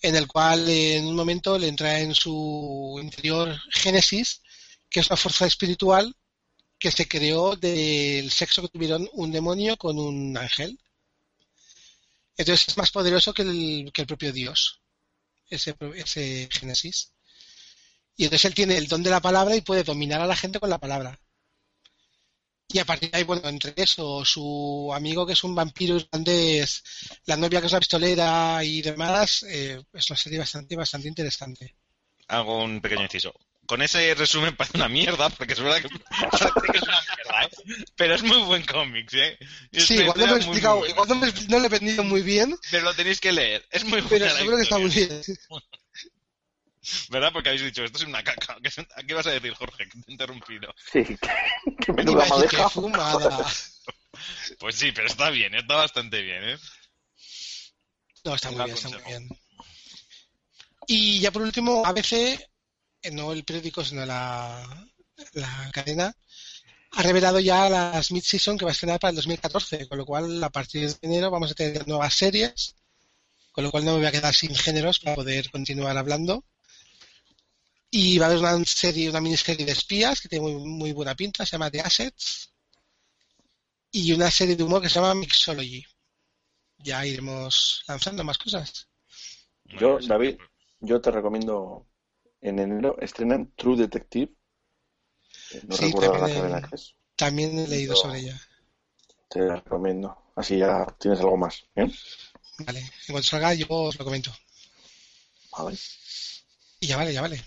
[0.00, 4.40] en el cual en un momento le entra en su interior Génesis,
[4.88, 6.16] que es una fuerza espiritual
[6.78, 10.80] que se creó del sexo que tuvieron un demonio con un ángel.
[12.38, 14.80] Entonces es más poderoso que el, que el propio Dios,
[15.50, 17.12] ese, ese Génesis.
[18.16, 20.58] Y entonces él tiene el don de la palabra y puede dominar a la gente
[20.58, 21.20] con la palabra.
[22.68, 26.82] Y a partir de ahí, bueno, entre eso, su amigo que es un vampiro irlandés,
[27.26, 31.76] la novia que es una pistolera y demás, eh, es una serie bastante, bastante interesante.
[32.28, 33.34] Hago un pequeño inciso.
[33.66, 37.84] Con ese resumen parece una mierda, porque es verdad que, es una mierda, ¿eh?
[37.94, 39.38] Pero es muy buen cómic, ¿eh?
[39.70, 41.08] Es Sí, igual no, me historia he explicado, igual
[41.48, 43.66] no, lo he vendido muy bien, Pero lo tenéis que leer.
[43.70, 45.22] Es muy buena pero seguro que está muy bien.
[47.10, 47.32] ¿Verdad?
[47.32, 48.56] Porque habéis dicho, esto es una caca.
[48.62, 49.88] ¿Qué, qué vas a decir, Jorge?
[49.88, 50.74] Que te he interrumpido.
[50.92, 51.04] Sí,
[51.80, 52.68] que, menuda madeja.
[52.68, 53.46] fumada.
[54.60, 56.58] Pues sí, pero está bien, está bastante bien, ¿eh?
[58.24, 59.28] No, está muy bien, está muy bien.
[60.86, 64.86] Y ya por último, ABC, eh, no el periódico, sino la,
[65.32, 66.14] la cadena,
[66.92, 70.44] ha revelado ya las mid-season que va a estrenar para el 2014, con lo cual
[70.44, 72.74] a partir de enero vamos a tener nuevas series,
[73.50, 76.44] con lo cual no me voy a quedar sin géneros para poder continuar hablando.
[77.94, 81.14] Y va a haber una serie, una miniserie de espías que tiene muy, muy buena
[81.14, 82.50] pinta, se llama The Assets,
[83.90, 85.84] y una serie de humor que se llama Mixology.
[86.78, 88.88] Ya iremos lanzando más cosas.
[89.78, 90.36] Yo, David,
[90.80, 91.86] yo te recomiendo
[92.40, 94.32] en enero estrenan True Detective.
[95.52, 96.94] Eh, No Sí, recuerdo la también cadena en- que es.
[97.14, 98.40] También he leído Yo- sobre ella.
[99.28, 100.32] Te la recomiendo.
[100.34, 101.62] Así ya tienes algo más.
[101.76, 101.90] ¿eh?
[102.60, 104.34] Vale, en cuanto salga yo os lo comento.
[105.58, 105.76] Vale.
[106.80, 107.44] Y ya vale, ya vale.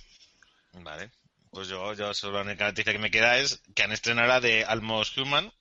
[0.83, 1.11] Vale.
[1.49, 4.41] Pues yo, yo solo la única noticia que me queda es que han estrenado la
[4.41, 5.51] de Almost Human,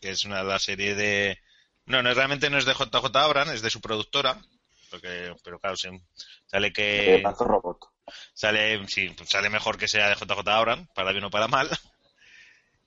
[0.00, 1.38] que es una de las series de...
[1.86, 4.40] No, no, realmente no es de JJ Abrams, es de su productora,
[4.90, 7.22] porque, pero claro, sale que...
[7.38, 7.78] Robot.
[8.34, 11.68] Sale, sí, pues sale mejor que sea de JJ Abrams, para bien o para mal.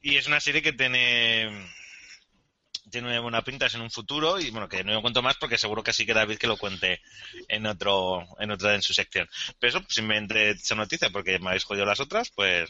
[0.04, 1.70] Y es una serie que tiene
[2.92, 5.58] tiene buena pinta es en un futuro y bueno que no me cuento más porque
[5.58, 7.02] seguro que sí que David que lo cuente
[7.48, 9.28] en otro en otra en su sección
[9.60, 12.70] pero eso simplemente esa noticia porque me habéis jodido las otras pues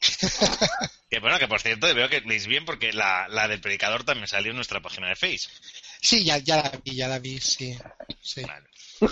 [1.10, 4.28] que bueno que por cierto veo que leéis bien porque la, la del predicador también
[4.28, 5.48] salió en nuestra página de Face
[6.04, 7.78] Sí, ya, ya la vi, ya la vi, sí.
[8.20, 8.42] sí.
[8.42, 8.68] Vale.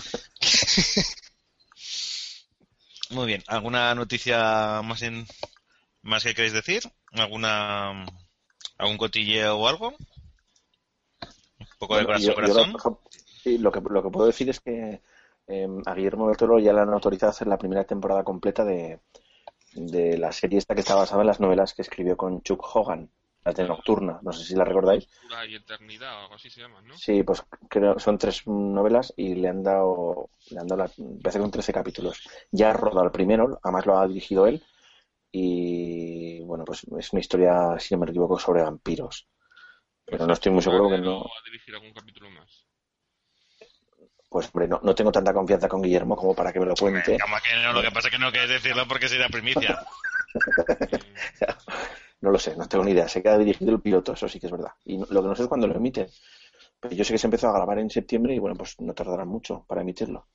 [3.08, 3.42] Muy bien.
[3.46, 5.26] ¿Alguna noticia más en
[6.02, 6.82] más que queréis decir?
[7.12, 8.04] ¿Alguna
[8.76, 9.96] algún cotilleo o algo?
[11.82, 12.72] Un poco de corazón yo- yo corazón.
[12.72, 13.00] lo-
[13.42, 15.02] sí, lo, que, lo que puedo decir es que
[15.48, 18.64] eh, a Guillermo del Toro ya le han autorizado a hacer la primera temporada completa
[18.64, 19.00] de,
[19.74, 23.10] de la serie esta que está basada en las novelas que escribió con Chuck Hogan,
[23.44, 25.08] las de Nocturna, no sé si la recordáis.
[25.48, 26.94] Y eternidad o algo así se llaman, ¿no?
[26.94, 31.38] Sí, pues creo son tres novelas y le han dado, le han dado la, parece
[31.38, 32.22] que son 13 capítulos.
[32.52, 34.62] Ya ha rodado el primero, además lo ha dirigido él
[35.32, 39.26] y bueno, pues es una historia, si no me equivoco, sobre vampiros.
[40.06, 41.20] Pero no estoy muy seguro que no.
[41.20, 42.66] ¿Va a dirigir algún capítulo más?
[44.28, 47.18] Pues hombre, no, no tengo tanta confianza con Guillermo como para que me lo cuente.
[47.18, 49.78] Como que no, lo que pasa es que no quieres decirlo porque sería primicia.
[52.22, 53.08] No lo sé, no tengo ni idea.
[53.08, 54.70] Sé que ha dirigido el piloto, eso sí que es verdad.
[54.84, 56.08] Y lo que no sé es cuándo lo emite.
[56.78, 59.24] Pero yo sé que se empezó a grabar en septiembre y bueno, pues no tardará
[59.24, 60.28] mucho para emitirlo.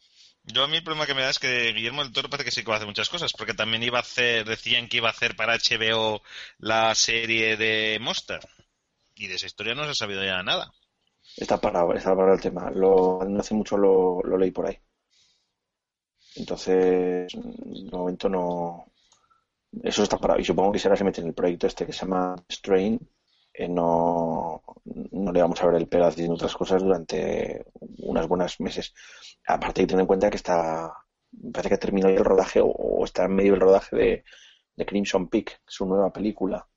[0.43, 2.51] Yo a mí el problema que me da es que Guillermo del Toro parece que
[2.51, 5.07] sí que va a hacer muchas cosas, porque también iba a hacer, decían que iba
[5.07, 6.21] a hacer para HBO
[6.57, 8.39] la serie de Monster.
[9.17, 10.71] Y de esa historia no se ha sabido ya nada.
[11.35, 12.69] Está parado, está parado el tema.
[12.71, 14.77] Lo, no hace mucho lo, leí por ahí.
[16.35, 18.91] Entonces, de momento no.
[19.83, 20.39] Eso está parado.
[20.39, 22.99] Y supongo que si ahora se mete en el proyecto este que se llama Strain,
[23.53, 27.65] eh, no, no le vamos a ver el pelo haciendo otras cosas durante
[27.99, 28.93] unas buenas meses.
[29.47, 30.93] Aparte hay que tener en cuenta que está.
[31.53, 34.23] Parece que terminó ya el rodaje o, está en medio del rodaje
[34.75, 36.67] de Crimson Peak, su nueva película.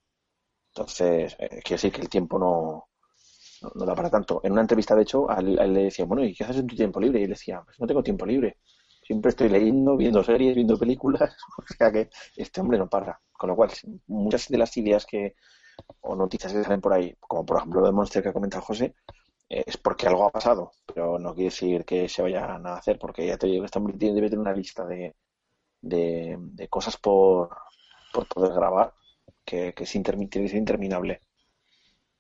[0.75, 2.89] Entonces, eh, quiere decir que el tiempo no,
[3.75, 4.41] no, da para tanto.
[4.45, 6.77] En una entrevista, de hecho, a él, le decía, bueno, ¿y qué haces en tu
[6.77, 7.21] tiempo libre?
[7.21, 8.59] Y él decía, pues no tengo tiempo libre.
[9.03, 11.37] Siempre estoy leyendo, viendo series, viendo películas.
[11.59, 13.21] O sea que este hombre no para.
[13.33, 13.71] Con lo cual,
[14.07, 15.35] muchas de las ideas que
[16.03, 18.63] o noticias que salen por ahí, como por ejemplo lo de Monster que ha comentado
[18.63, 18.95] José,
[19.49, 20.73] eh, es porque algo ha pasado.
[20.87, 23.79] Pero no quiere decir que se vayan a hacer, porque ya te digo que este
[23.79, 25.17] hombre debe tener una lista de,
[25.83, 27.51] de, de cosas por,
[28.13, 28.95] por poder grabar
[29.51, 31.21] que, que es, que interminable.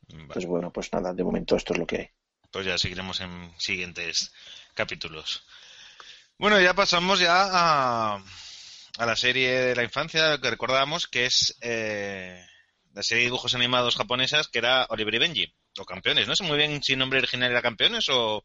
[0.09, 2.09] Vale, Pues bueno, pues nada, de momento esto es lo que hay.
[2.51, 4.33] pues ya seguiremos en siguientes
[4.75, 5.45] capítulos.
[6.39, 8.15] Bueno, ya pasamos ya a,
[8.99, 12.45] a la serie de la infancia que recordábamos, que es eh,
[12.95, 16.27] la serie de dibujos animados japonesas, que era Oliver y Benji, o Campeones.
[16.27, 18.45] No sé muy bien si el nombre original era Campeones o,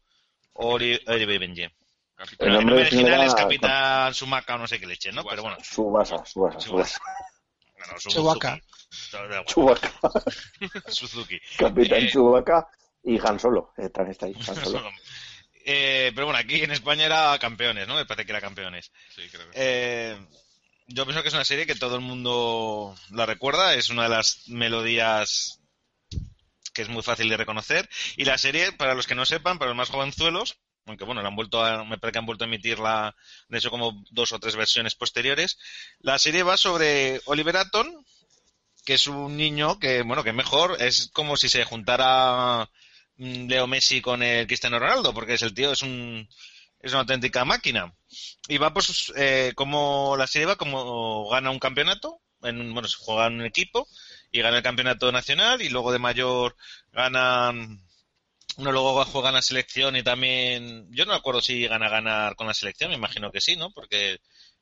[0.52, 1.68] o Oli- Oliver y Benji.
[2.14, 2.48] Capitán.
[2.48, 5.24] El nombre original original es era- Capitán Sumaka o no sé qué leche, ¿no?
[5.24, 7.00] Pero bueno, Subasa, Subasa, Subasa.
[7.86, 8.14] Bueno, Suzuki.
[8.14, 8.60] Chewbacca.
[9.46, 9.92] Chewbacca,
[10.88, 11.40] Suzuki.
[11.58, 12.68] Capitán Eh, Chewbacca
[13.04, 13.72] y Han Solo.
[13.76, 14.90] eh, también está ahí, Han Solo.
[15.64, 17.96] Eh, pero bueno, aquí en España era campeones, ¿no?
[17.96, 18.92] Me parece que era campeones.
[19.14, 20.16] Sí, creo que Eh,
[20.86, 24.08] yo pienso que es una serie que todo el mundo la recuerda, es una de
[24.10, 25.60] las melodías
[26.72, 27.88] que es muy fácil de reconocer.
[28.16, 31.36] Y la serie, para los que no sepan, para los más jovenzuelos, aunque bueno, han
[31.36, 33.16] vuelto me parece que han vuelto a emitirla,
[33.48, 35.58] de hecho, como dos o tres versiones posteriores.
[36.00, 38.04] La serie va sobre Oliver Atom,
[38.84, 42.70] que es un niño que, bueno, que mejor, es como si se juntara
[43.16, 46.28] mm, Leo Messi con el Cristiano Ronaldo, porque es el tío, es un,
[46.80, 47.92] es una auténtica máquina.
[48.48, 52.96] Y va, pues, eh, como la serie va, como gana un campeonato, en, bueno, se
[52.98, 53.88] juega en un equipo,
[54.30, 56.56] y gana el campeonato nacional, y luego de mayor
[56.92, 57.85] ganan,
[58.56, 61.90] uno luego juega en la selección y también, yo no me acuerdo si gana a
[61.90, 63.70] ganar con la selección, me imagino que sí, ¿no?
[63.70, 64.18] Porque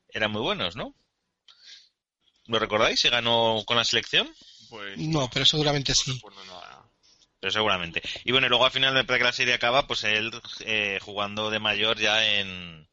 [0.09, 0.95] eran muy buenos, ¿no?
[2.47, 3.01] ¿Lo recordáis?
[3.01, 4.29] ¿Si ganó con la selección?
[4.69, 6.21] Pues No, pero seguramente no sí.
[6.47, 6.89] nada.
[7.41, 8.03] Pero seguramente.
[8.25, 10.31] Y bueno, y luego al final parece que la serie acaba, pues él
[10.61, 12.89] eh, jugando de mayor ya en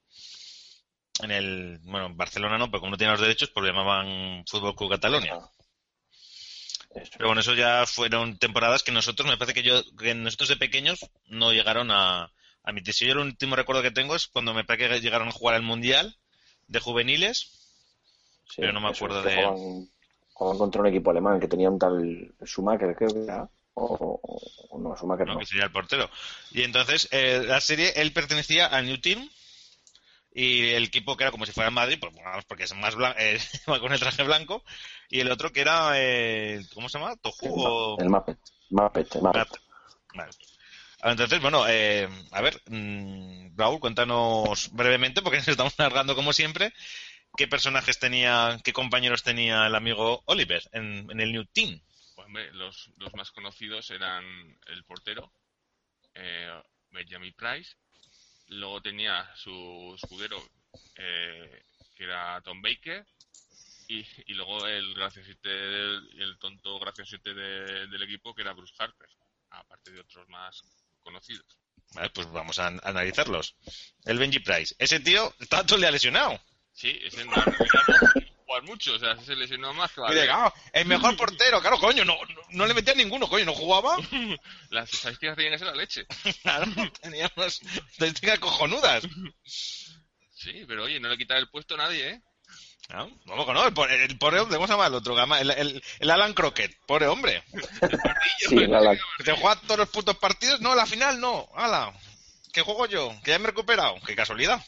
[1.21, 4.43] en el, bueno, en Barcelona no, pero como no tenía los derechos, pues lo llamaban
[4.47, 5.37] Fútbol Club Catalonia.
[6.95, 7.11] Eso.
[7.17, 10.57] Pero bueno, eso ya fueron temporadas que nosotros, me parece que yo, que nosotros de
[10.57, 13.05] pequeños no llegaron a, a emitirse.
[13.05, 15.61] Yo el último recuerdo que tengo es cuando me parece que llegaron a jugar al
[15.63, 16.15] Mundial
[16.67, 17.57] de juveniles.
[18.49, 19.89] Sí, pero no me acuerdo que de- Jugaban,
[20.33, 23.47] jugaban contra un equipo alemán que tenía un tal Schumacher, creo que era.
[23.73, 25.33] O, o- o no, Schumacher ¿no?
[25.35, 25.39] no.
[25.39, 26.09] que sería el portero.
[26.51, 29.29] Y entonces, eh, la serie, él pertenecía al New Team
[30.33, 32.95] y el equipo que era como si fuera el Madrid, pues vamos, porque es más
[32.95, 33.19] blanco,
[33.69, 34.63] va con el traje blanco,
[35.09, 37.15] y el otro que era, eh, ¿cómo se llama?
[37.17, 37.97] Toju El, o...
[37.99, 38.37] El Muppet.
[38.69, 39.49] Muppet, el Muppet.
[40.13, 40.31] Vale.
[41.03, 46.73] Entonces, bueno, eh, a ver, mm, Raúl, cuéntanos brevemente, porque nos estamos alargando como siempre,
[47.35, 51.81] qué personajes tenía, qué compañeros tenía el amigo Oliver en, en el New Team.
[52.15, 54.23] Pues, hombre, los, los más conocidos eran
[54.67, 55.31] el portero,
[56.13, 56.61] eh,
[56.91, 57.75] Benjamin Price.
[58.51, 60.37] Luego tenía su escudero,
[60.97, 61.63] eh,
[61.95, 63.05] que era Tom Baker.
[63.87, 68.73] Y, y luego el graciosete, del- el tonto graciosete de- del equipo, que era Bruce
[68.77, 69.09] Harper.
[69.49, 70.61] Aparte de otros más
[71.03, 71.45] conocidos.
[71.93, 73.55] Vale, pues vamos a, analizarlos.
[74.05, 74.73] El Benji Price.
[74.79, 76.39] Ese tío todo el día lesionado.
[76.73, 77.33] Sí, ese no
[78.61, 82.15] jugar mucho, o sea, se lesionó más que "Ah, el mejor portero, claro, coño, no,
[82.15, 83.97] no, no le metía ninguno, coño, no jugaba.
[84.69, 86.05] Las estadísticas tenían que ser la leche.
[86.43, 86.65] Claro,
[87.01, 89.03] tenía unas estadísticas cojonudas.
[90.33, 92.21] Sí, pero oye, no le quita el puesto a nadie, ¿eh?
[92.89, 93.09] ¿No?
[93.25, 95.17] Vamos con no, el, pobre- el pobre hombre, ¿cómo se llama el otro?
[95.37, 97.43] El, el- el Alan Crockett, pobre hombre.
[98.49, 101.93] Sí, la- la- Que te juega todos los putos partidos, no, la final no, ala.
[102.51, 103.13] ¿Qué juego yo?
[103.23, 103.95] Que ya me he recuperado.
[104.05, 104.61] Qué casualidad.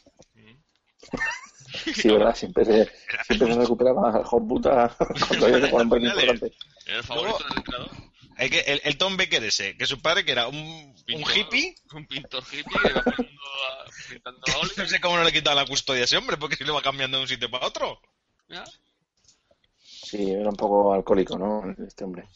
[1.95, 2.35] sí, ¿verdad?
[2.35, 2.91] Siempre se,
[3.27, 4.95] siempre se recuperaba al puta
[5.27, 6.55] cuando había que jugar un partido importante.
[6.85, 7.89] Era el favorito del entrenador.
[8.37, 11.75] El, que- el, el Tom Becker ese, que su padre que era un, un hippie,
[11.93, 15.55] Un pintor hippie que va poniendo a- pintando a no sé cómo no le quitaba
[15.61, 18.01] la custodia a ese hombre, porque se le va cambiando de un sitio para otro.
[18.49, 18.63] ¿Ya?
[19.79, 21.63] Sí, era un poco alcohólico, ¿no?
[21.85, 22.27] Este hombre.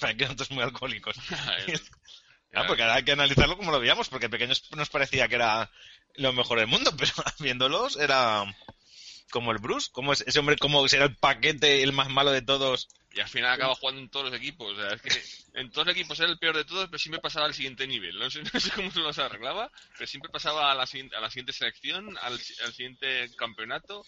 [0.00, 1.16] Para que nosotros muy alcohólicos.
[2.54, 5.70] Ah, porque ahora hay que analizarlo como lo veíamos, porque pequeños nos parecía que era
[6.14, 8.44] lo mejor del mundo, pero viéndolos era
[9.30, 12.42] como el Bruce, como es- ese hombre, como será el paquete, el más malo de
[12.42, 12.88] todos.
[13.14, 14.72] Y al final acaba jugando en todos los equipos.
[14.72, 17.20] O sea, es que en todos los equipos era el peor de todos, pero siempre
[17.20, 18.18] pasaba al siguiente nivel.
[18.18, 21.20] No sé, no sé cómo se los arreglaba, pero siempre pasaba a la, siguiente- a
[21.20, 24.04] la siguiente selección, al, al siguiente campeonato.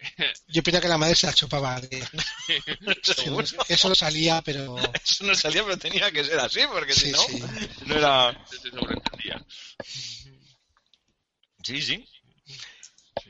[0.48, 1.80] Yo pienso que la madre se la chupaba.
[3.02, 3.46] Seguro.
[3.68, 7.18] Eso lo salía, pero Eso no salía, pero tenía que ser así, porque si no,
[7.18, 7.42] sí.
[7.86, 8.44] no era...
[8.48, 9.44] Se sobreentendía.
[11.62, 12.08] Sí, sí.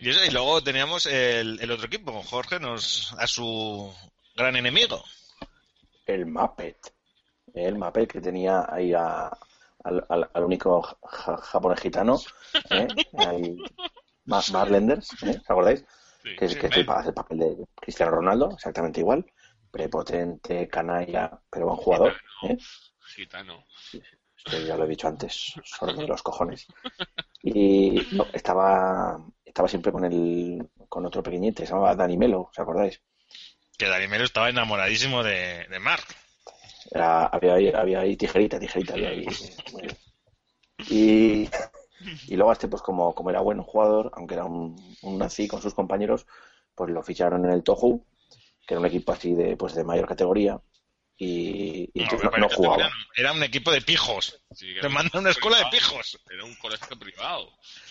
[0.01, 3.93] Y, eso, y luego teníamos el, el otro equipo, Jorge nos a su
[4.37, 5.05] gran enemigo.
[6.07, 6.77] El Muppet.
[7.55, 9.31] El Muppet que tenía ahí a-
[9.85, 12.19] al, al- al único ja- japonés gitano,
[12.71, 12.87] ¿eh?
[13.19, 13.57] Ahí,
[14.27, 15.39] Ma- Marlenders, ¿eh?
[15.41, 15.85] ¿os acordáis?
[16.23, 16.37] Sí.
[16.37, 19.25] Que es, que es el, pa- el papel de Cristiano Ronaldo, exactamente igual.
[19.71, 22.17] Prepotente, canalla, pero buen jugador.
[22.43, 22.57] ¿eh?
[23.15, 23.65] Gitano.
[24.45, 26.67] Esto ya lo he dicho antes, solo de los cojones.
[27.43, 32.59] Y no, estaba, estaba siempre con el con otro pequeñete, se llamaba Dani Melo, ¿os
[32.59, 33.01] acordáis?
[33.79, 36.05] Que Dani Melo estaba enamoradísimo de, de Mark.
[36.91, 39.25] Era- había, ahí, había ahí tijerita, tijerita, había ahí.
[40.89, 41.49] Y,
[42.29, 45.61] y luego este, pues como, como era buen jugador, aunque era un, un nazi con
[45.63, 46.27] sus compañeros,
[46.75, 48.05] pues lo ficharon en el Tohu,
[48.67, 50.61] que era un equipo así de, pues de mayor categoría,
[51.23, 52.77] y, y No, entonces no, no jugaba.
[52.77, 54.41] Era, era un equipo de pijos.
[54.53, 56.19] Sí, un mandan a una escuela de pijos.
[56.31, 57.51] Era un colegio privado.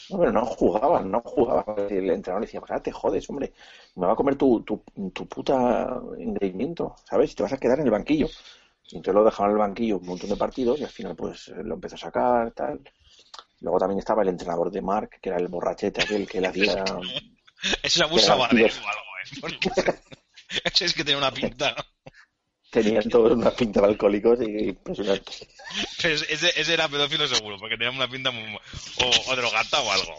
[0.10, 1.76] No, pero no jugaba, no jugaba.
[1.90, 3.54] El entrenador le decía, pues ahora te jodes, hombre,
[3.98, 7.32] me va a comer tu, tu, tu puta engreimiento, ¿sabes?
[7.32, 8.28] Y te vas a quedar en el banquillo.
[8.90, 11.50] Y entonces lo dejaban en el banquillo un montón de partidos y al final pues
[11.50, 12.82] lo empezó a sacar, tal.
[13.60, 16.84] Luego también estaba el entrenador de Mark, que era el borrachete aquel que le hacía...
[17.84, 19.38] Eso abusaba de él o algo, ¿eh?
[19.40, 19.70] Porque
[20.64, 21.76] ese es que tenía una pinta.
[22.72, 25.32] Tenían todos una pinta de alcohólicos y impresionante.
[26.02, 29.92] Pero ese, ese era pedófilo seguro, porque tenía una pinta muy- o, o drogata o
[29.92, 30.16] algo.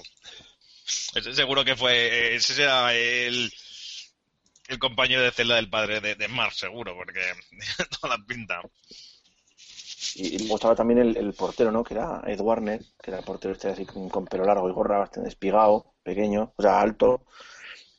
[1.15, 3.53] Ese seguro que fue, ese era el,
[4.69, 7.21] el compañero de celda del padre de, de Mark, seguro, porque
[8.01, 8.61] toda la pinta.
[10.17, 11.85] Y, y estaba también el, el portero, ¿no?
[11.85, 14.73] Que era Ed Warner, que era el portero este así con, con pelo largo y
[14.73, 17.25] gorra, bastante despigado, pequeño, o sea, alto,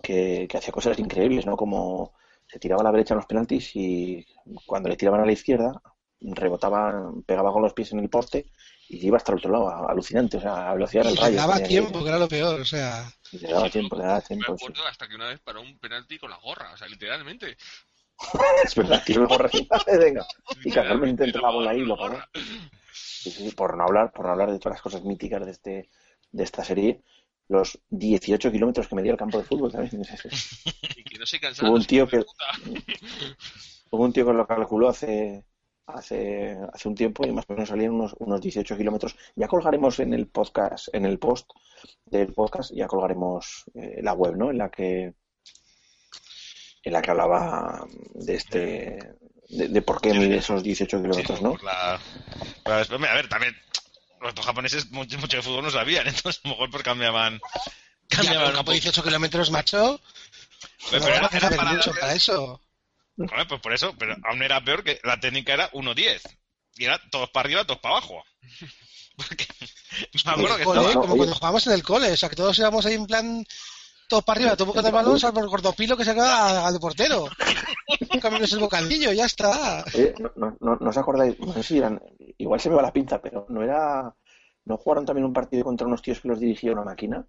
[0.02, 1.56] que, que hacía cosas increíbles, ¿no?
[1.58, 2.14] Como
[2.52, 4.26] se tiraba a la derecha en los penaltis y
[4.66, 5.82] cuando le tiraban a la izquierda,
[6.20, 8.46] rebotaba, pegaba con los pies en el poste
[8.90, 11.30] y iba hasta el otro lado, alucinante, o sea, a velocidad del y rayo.
[11.32, 12.60] le daba que- tiempo, que era lo peor.
[12.62, 14.58] O sea, y le daba tiempo, le daba Me tiempo.
[14.58, 14.66] sí.
[14.66, 17.58] acuerdo hasta que una vez paró un penalti con la gorra, o sea, literalmente.
[18.64, 19.68] Es verdad, que me borra así,
[20.00, 20.28] venga.
[20.64, 22.14] Y casualmente entre la bola ahí lo paró.
[22.16, 22.30] gorra.
[22.94, 25.90] Sí, sí, por no hablar, por no hablar de todas las cosas míticas de este,
[26.32, 27.02] de esta serie,
[27.52, 30.02] los 18 kilómetros que medía el campo de fútbol también.
[30.98, 31.70] Y que no se cansaba.
[31.70, 32.24] Hubo un tío que
[33.92, 35.46] hubo un tío que lo calculó hace
[35.86, 39.16] hace hace un tiempo y más o menos salían unos, unos 18 kilómetros.
[39.36, 41.50] Ya colgaremos en el podcast, en el post
[42.06, 44.50] del podcast, ya colgaremos eh, la web, ¿no?
[44.52, 45.14] En la que
[46.84, 47.86] en la que hablaba
[48.16, 48.60] de este
[49.50, 51.52] de, de por qué mide esos 18 kilómetros, Sí, ¿no?
[51.52, 52.00] por la-
[52.96, 53.54] hombre, a ver, también
[54.22, 57.40] los japoneses mucho, mucho de fútbol no sabían, entonces a lo mejor pues cambiaban.
[58.10, 58.84] ya, cambiaban un campo de poco.
[58.84, 60.00] 18 kilómetros, macho.
[60.90, 62.62] Pero no era- era para mucho para eso.
[63.18, 66.22] Joder, pues por eso, pero aún era peor que la técnica era 1-10.
[66.78, 68.24] Y era todos para arriba, todos para abajo.
[69.18, 69.46] Porque
[70.26, 72.58] me acuerdo que Cole, estaba- como cuando jugábamos en el cole, o sea, que todos
[72.58, 73.46] íbamos ahí en plan
[74.12, 77.30] todos para arriba, todo buscando el balón, salvo el gordopilo que sacaba al portero.
[78.22, 79.86] Cambiamos el bocadillo, ya está.
[79.96, 82.02] Oye, no, no, no, no os acordáis, no sé si eran,
[82.38, 84.14] igual se me va la pinta, pero no era,
[84.66, 87.26] no jugaron también un partido contra unos tíos que los dirigía una máquina.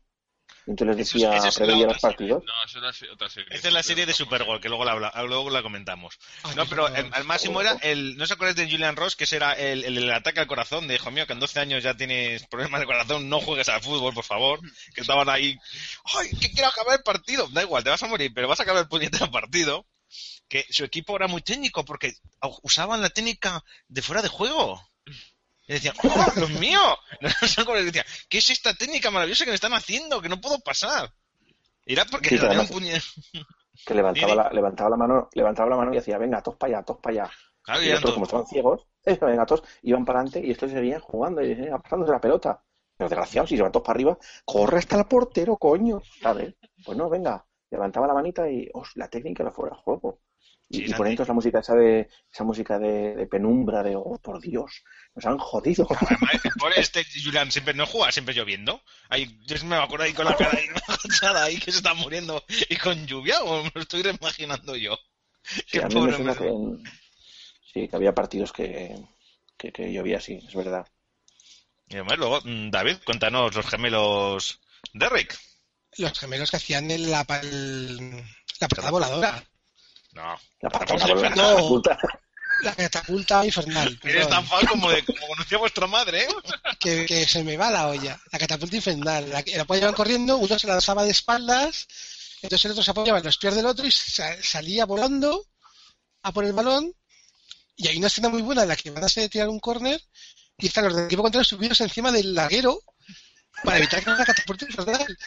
[0.67, 2.43] Entonces les Eso es- decía, esa es la preveía los partidos.
[2.45, 3.49] No, eso es otra serie.
[3.55, 6.19] Esta es la serie de Supergol, que luego la, habla- luego la comentamos.
[6.45, 8.17] Ah, No, pero el, al máximo era el.
[8.17, 9.17] ¿No os acordáis de Julian Ross?
[9.17, 10.87] Que ese era el, el, el ataque al corazón.
[10.87, 13.83] De hijo mío, que en 12 años ya tienes problemas de corazón, no juegues al
[13.83, 14.61] fútbol, por favor.
[14.95, 15.59] Que estaban ahí.
[16.17, 17.49] ¡Ay, que quiero acabar el partido!
[17.49, 19.87] Da igual, te vas a morir, pero vas a acabar el puñetero partido.
[20.49, 22.13] Que su equipo era muy técnico porque
[22.63, 24.81] usaban la técnica de fuera de juego.
[25.67, 26.81] Y decían, ¡oh, Dios mío!
[28.29, 30.21] ¿qué es esta técnica maravillosa que me están haciendo?
[30.21, 31.13] Que no puedo pasar.
[31.87, 33.03] Era porque Sí, le un puñe-
[33.87, 36.85] Que levantaba la, levantaba la mano, levantaba la mano y decía, venga, todos para allá,
[36.85, 37.33] todos para allá.
[37.63, 40.71] Claro, y otros, como todos- estaban ciegos, eh, venga, todos iban para adelante y estos
[40.71, 42.63] seguían jugando y eh, pasándose la pelota.
[42.97, 46.03] Pero desgraciados, si se van todos para arriba, corre hasta el portero, coño.
[46.21, 46.55] ¿Sabes?
[46.85, 50.21] Pues no, venga, levantaba la manita y, oh, la técnica era fuera de juego.
[50.73, 54.19] Y, y ponen entonces la música esa de, esa música de, de penumbra, de, oh,
[54.23, 54.83] por Dios,
[55.15, 55.87] nos han jodido.
[56.59, 58.83] Pobre este Julián siempre no juega, siempre lloviendo.
[59.11, 60.67] Ahí, yo me acuerdo ahí con la cara ahí,
[61.37, 64.99] ahí que se está muriendo y con lluvia, o me lo estoy imaginando yo.
[65.45, 66.83] Sí, Qué a mí pobre me que, en-
[67.73, 68.97] sí, que había partidos que,
[69.59, 70.87] que, que llovía así, es verdad.
[71.89, 74.61] Y además, luego, mm, David, cuéntanos los gemelos
[74.95, 75.39] de Rick.
[75.99, 78.23] Los gemelos que hacían el- la, el-
[78.61, 79.45] la patada voladora.
[80.13, 80.39] No.
[80.61, 81.31] La la enfada.
[81.31, 81.47] No.
[81.57, 81.99] catapulta.
[82.63, 83.99] La catapulta infernal.
[84.05, 86.29] Eres tan fan como de como conocía vuestra madre, ¿eh?
[86.79, 88.21] que, que se me va la olla.
[88.31, 89.29] La catapulta infernal.
[89.31, 91.87] La, la apoyaban corriendo, uno se lanzaba de espaldas,
[92.43, 95.47] entonces el otro se apoyaba en los pies del otro y sa- salía volando
[96.23, 96.95] a por el balón.
[97.75, 100.01] Y hay una escena muy buena en la que van a hacer tirar un córner
[100.59, 102.81] y están los del equipo contrario subidos encima del larguero
[103.65, 105.19] para evitar que haga la catapulta infernal.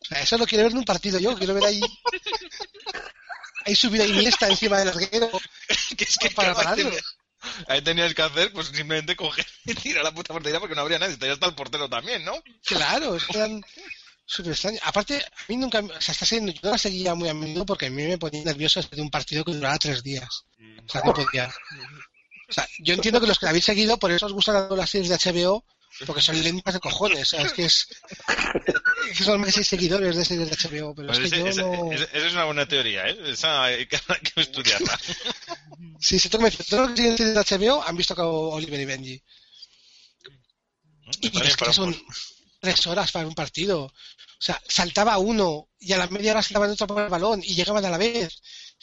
[0.00, 1.80] O sea, eso lo quiero ver en un partido yo, quiero ver ahí.
[3.64, 5.30] Ahí subida Iniesta encima del larguero
[5.96, 6.90] que es que para pararlo.
[7.68, 10.98] Ahí tenías que hacer, pues simplemente coger y tirar la puta portería porque no habría
[10.98, 11.14] nadie.
[11.14, 12.34] Estaría hasta el portero también, ¿no?
[12.64, 13.64] Claro, es eran
[14.26, 14.80] súper extraños.
[14.84, 17.86] Aparte, a mí nunca, o sea, serie yo no la seguía muy a menudo porque
[17.86, 20.44] a mí me ponía nervioso de un partido que duraba tres días.
[20.86, 21.52] O sea, no podía.
[22.48, 24.90] O sea, yo entiendo que los que la habéis seguido, por eso os gustan las
[24.90, 25.64] series de HBO,
[26.06, 27.32] porque son lentas de cojones.
[27.32, 27.88] O sea, es que es.
[29.16, 31.92] Que son meses seguidores de series de HBO, pero Pues es que ese- yo no.
[31.92, 33.18] esa es una buena teoría, ¿eh?
[33.26, 34.98] Esa hay que, hay que estudiarla.
[36.02, 38.84] Sí, si tú me dices, todos los series de HBO han visto que Oliver y
[38.86, 39.22] Benji.
[41.20, 41.96] Y es que son
[42.60, 43.84] tres horas para un partido.
[43.84, 43.92] O
[44.38, 47.54] sea, saltaba uno y a la media hora saltaba el otro por el balón y
[47.54, 48.40] llegaban a la vez.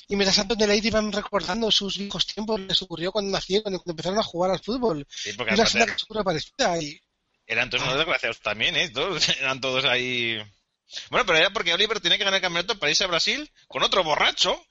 [0.08, 3.92] Y mientras tanto en Lady iban recordando sus viejos tiempos, les ocurrió cuando nacieron, cuando
[3.92, 5.06] empezaron a jugar al fútbol.
[5.10, 6.82] Sí, Y una escena que parecida.
[6.82, 7.02] Y
[7.48, 8.90] eran todos unos desgraciados también, ¿eh?
[8.90, 10.38] Todos, eran todos ahí...
[11.10, 13.84] Bueno, pero era porque Oliver tenía que ganar el campeonato para irse a Brasil con
[13.84, 14.62] otro borracho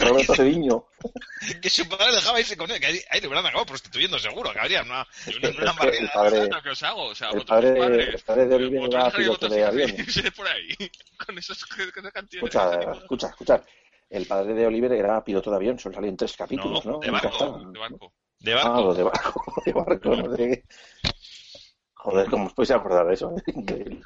[0.00, 0.84] Roberto Cediño.
[1.62, 2.80] que su padre dejaba irse con él.
[2.80, 5.06] Que ahí, ahí le hubieran acabado prostituyendo seguro, que habría una,
[5.38, 8.54] una, una El padre, que os hago, o sea, el padre, padres, el padre de
[8.54, 10.22] Oliver era piloto de aviones.
[10.36, 10.74] por ahí,
[11.24, 13.62] con esas cantidades Escucha, escucha, escucha.
[14.10, 16.98] El padre de Oliver era piloto de avión, solo salían tres capítulos, No, ¿no?
[16.98, 18.12] de barco, de barco.
[18.40, 18.80] De Ah, barco.
[18.84, 20.64] lo de barco, de barco, no sé qué.
[21.94, 23.32] Joder, ¿cómo os podéis acordar de eso?
[23.46, 24.02] Increíble.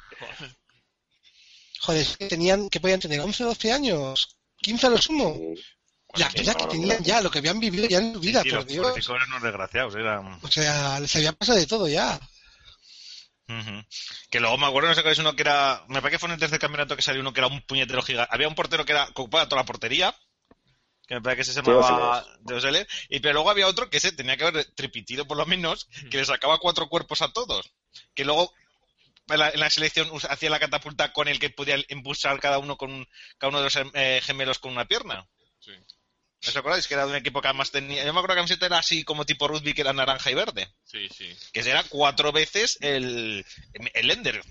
[1.81, 5.35] joder, es que tenían, que podían tener 11 o 12 años, 15 a lo sumo.
[5.35, 5.63] Sí.
[6.15, 7.03] La Sí, vida no, que tenían no.
[7.05, 8.85] ya, lo que habían vivido ya en su vida, Sí, por los Dios.
[8.87, 10.39] políticos eran unos desgraciados, eran...
[10.43, 12.19] O sea, les había pasado de todo ya.
[13.49, 13.83] Ujú.
[14.29, 15.83] Que luego me acuerdo, no sé cuál es uno que era.
[15.87, 18.01] Me parece que fue en el tercer campeonato que salió uno que era un puñetero
[18.03, 18.29] gigante.
[18.33, 20.15] Había un portero que era que ocupaba toda la portería.
[21.07, 22.25] Que me parece que se llamaba.
[23.09, 26.17] Y pero luego había otro que se tenía que haber tripitido por lo menos, que
[26.17, 27.73] le sacaba cuatro cuerpos a todos.
[28.15, 28.53] Que luego
[29.29, 32.77] en la, en la selección hacía la catapulta con el que podía impulsar cada uno
[32.77, 35.27] con cada uno de los eh, gemelos con una pierna.
[35.59, 35.71] Sí.
[35.71, 36.87] ¿No os acordáis?
[36.87, 38.03] Que era de un equipo que además tenía.
[38.03, 40.33] Yo me acuerdo que la camiseta era así como tipo rugby, que era naranja y
[40.33, 40.73] verde.
[40.83, 41.33] Sí, sí.
[41.53, 43.45] Que era cuatro veces el,
[43.93, 44.41] el Ender.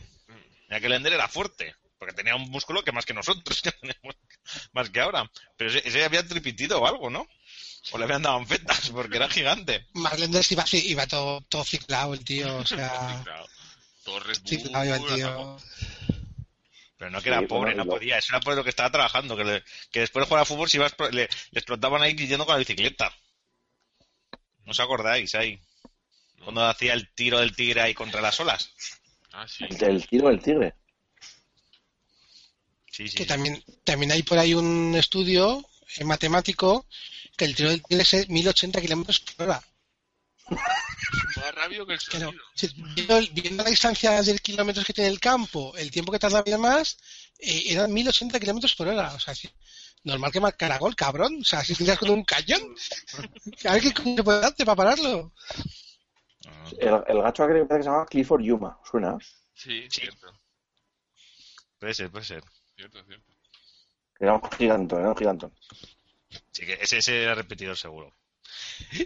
[0.68, 3.70] Mira que el Ender era fuerte, porque tenía un músculo que más que nosotros, que
[3.70, 4.16] tenemos
[4.72, 5.30] más que ahora.
[5.56, 7.28] Pero ese, ese había tripitido o algo, ¿no?
[7.92, 9.86] O le habían dado anfetas, porque era gigante.
[9.94, 13.22] Marlenders iba, así- iba todo, todo ciclado el tío, o sea.
[14.04, 15.56] Torres ciclado iba el tío.
[16.98, 18.18] Pero no que era Sí, pobre, no podía.
[18.18, 19.36] Eso era por lo que estaba trabajando.
[19.36, 22.44] Que, le- que después de jugar a fútbol se iba le, le explotaban ahí yendo
[22.44, 23.14] con la bicicleta.
[24.64, 25.60] ¿No os acordáis ahí?
[26.42, 28.72] Cuando hacía el tiro del tigre ahí contra las olas.
[29.32, 29.64] Ah, sí.
[29.70, 30.74] El, el tiro del tigre.
[32.92, 33.16] Sí, sí.
[33.16, 35.64] Que también, también hay por ahí un estudio
[35.96, 36.86] eh, matemático
[37.36, 39.62] que el tiro del tigre es 1080 kilómetros por hora.
[41.36, 42.44] Más rápido que el Pero sonido.
[42.54, 46.42] si- viendo, viendo la distancia de kilómetros que tiene el campo, el tiempo que tarda
[46.42, 46.98] bien más,
[47.38, 49.12] eh, eran 1080 kilómetros por hora.
[49.14, 49.48] O sea, sí,
[50.04, 51.38] normal que marcara gol, cabrón.
[51.40, 52.60] O sea, si tiras con un cañón,
[53.64, 55.32] a ver qué puede darte para pararlo.
[56.46, 56.64] Ah.
[56.78, 58.78] El, el gacho que se llama Clifford Yuma.
[58.88, 59.16] ¿Suena?
[59.54, 60.00] Sí, Sí.
[60.02, 60.26] cierto.
[61.78, 62.44] Puede ser, puede ser.
[62.82, 63.32] Cierto, cierto.
[64.18, 65.52] Era un gigantón, era un gigantón.
[66.50, 68.12] Sí, que ese, ese era repetido seguro.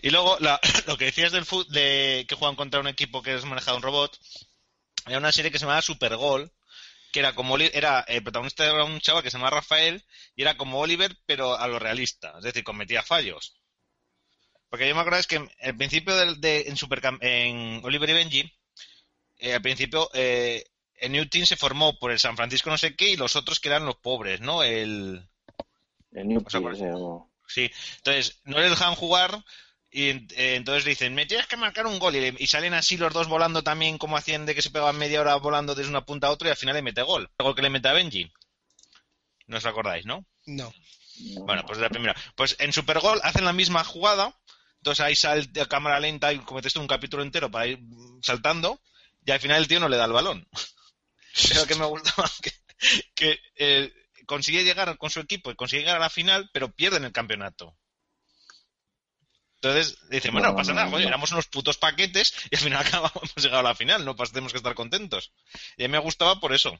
[0.02, 3.34] Y luego, la- lo que decías del fútbol, de que juegan contra un equipo que
[3.34, 4.18] es manejado un robot,
[5.06, 6.50] era una serie que se llamaba Supergol,
[7.12, 10.04] que era como era el protagonista era un chaval que se llama Rafael
[10.36, 13.56] y era como Oliver pero a lo realista, es decir, cometía fallos.
[14.68, 18.12] Porque yo me acuerdo es que al principio del- de, en, Supercam- en Oliver y
[18.14, 18.52] Benji,
[19.38, 20.64] eh, al principio eh,
[20.98, 23.60] el New Team se formó por el San Francisco no sé qué y los otros
[23.60, 24.62] que eran los pobres, ¿no?
[24.62, 25.28] El,
[26.12, 26.60] El New O sea,
[27.48, 29.44] Sí, entonces no les dejan jugar
[29.90, 33.12] y eh, entonces dicen, me tienes que marcar un gol y, y salen así los
[33.12, 36.26] dos volando también como hacían de que se pegaban media hora volando desde una punta
[36.26, 37.30] a otra y al final le mete gol.
[37.38, 38.30] El gol que le mete a Benji.
[39.46, 40.26] No os acordáis, ¿no?
[40.46, 40.72] No.
[41.44, 42.16] Bueno, pues de la primera.
[42.34, 44.34] Pues en Supergol hacen la misma jugada,
[44.78, 47.78] entonces ahí sale a cámara lenta y cometes un capítulo entero para ir
[48.22, 48.80] saltando
[49.24, 50.46] y al final el tío no le da el balón.
[51.36, 52.52] Es lo que me gustaba, que,
[53.14, 53.92] que eh,
[54.26, 57.76] consigue llegar con su equipo y consigue llegar a la final, pero pierden el campeonato.
[59.56, 62.80] Entonces dicen, bueno, no, No, pasa nada, joder, éramos unos putos paquetes y al final
[62.86, 65.32] acabamos, hemos llegado a la final, no tenemos que estar contentos.
[65.76, 66.78] Y a mí me gustaba por eso.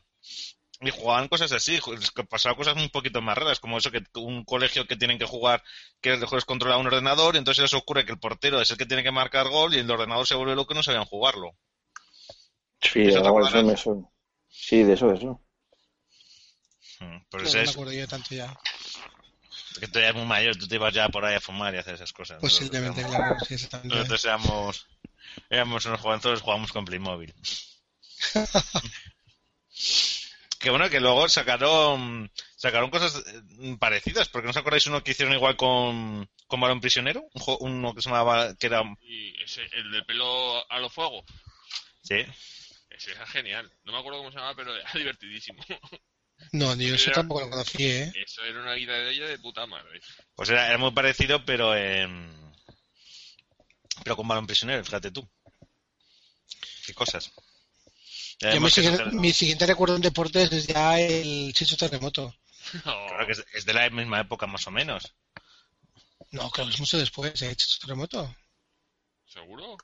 [0.81, 1.81] Y jugaban cosas así,
[2.29, 5.63] pasaban cosas un poquito más raras, como eso que un colegio que tienen que jugar,
[6.03, 8.71] que el juego es controlar un ordenador, y entonces les ocurre que el portero es
[8.71, 11.07] el que tiene que marcar gol y el ordenador se vuelve loco y no sabían
[11.07, 11.57] jugarlo.
[12.83, 14.07] Sí, ¿Eso eso me suena.
[14.59, 15.41] Sí, de eso, de eso.
[17.01, 18.55] Mm, No, Pues no me es acuerdo yo tanto ya.
[19.81, 21.81] que tú eres muy mayor, tú te ibas ya por ahí a fumar y a
[21.81, 22.39] hacer esas cosas.
[22.41, 23.45] Posiblemente, Nosotros claro.
[23.47, 23.95] Sí, exactamente.
[23.95, 24.87] Nosotros éramos,
[25.51, 27.35] éramos unos jovenzuelos, jugábamos con Playmobil.
[30.59, 35.11] que bueno, que luego sacaron sacaron cosas eh, parecidas, porque no os acordáis uno que
[35.13, 37.25] hicieron igual con, con Balón Prisionero,
[37.61, 41.25] un uno que se llamaba, que era, Y ese, el del pelo a lo fuego.
[42.03, 42.17] sí,
[42.97, 43.70] Ese era genial.
[43.84, 45.62] No me acuerdo cómo se llamaba, pero era divertidísimo.
[46.53, 48.12] No, ni yo eso Era- tampoco lo conocí, ¿eh?
[48.24, 50.01] Eso era una guita de ella de puta madre.
[50.34, 52.28] pues era, era muy parecido, pero em,
[54.03, 55.28] pero con Balón Prisionero, fíjate tú.
[56.86, 57.32] Qué cosas.
[58.40, 59.32] Yo mi, siguiente, mi
[59.66, 62.34] recuerdo en deportes es ya el Chicho Terremoto.
[62.82, 65.14] Claro que es, es de la misma época más o menos.
[66.32, 67.57] No, creo que es mucho después, ¿eh?
[67.57, 68.34] Chicho Terremoto.
[69.24, 69.76] ¿Seguro?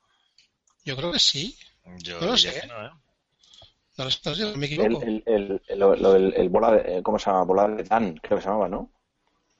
[0.84, 1.56] Yo creo que sí.
[1.98, 2.60] Yo No lo sé.
[2.60, 2.90] que no, ¿eh?
[3.98, 5.02] No lo sé, no sé, me El, equivoco.
[5.02, 7.44] el, el, el, lo- lo- el- el bola de, eh, ¿cómo se llama?
[7.44, 8.90] Bola de Dan, creo que se llamaba, ¿no?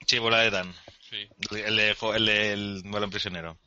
[0.07, 0.73] Sí, bola de Dan.
[1.11, 1.29] Sí.
[1.67, 3.59] El de, el el balón prisionero.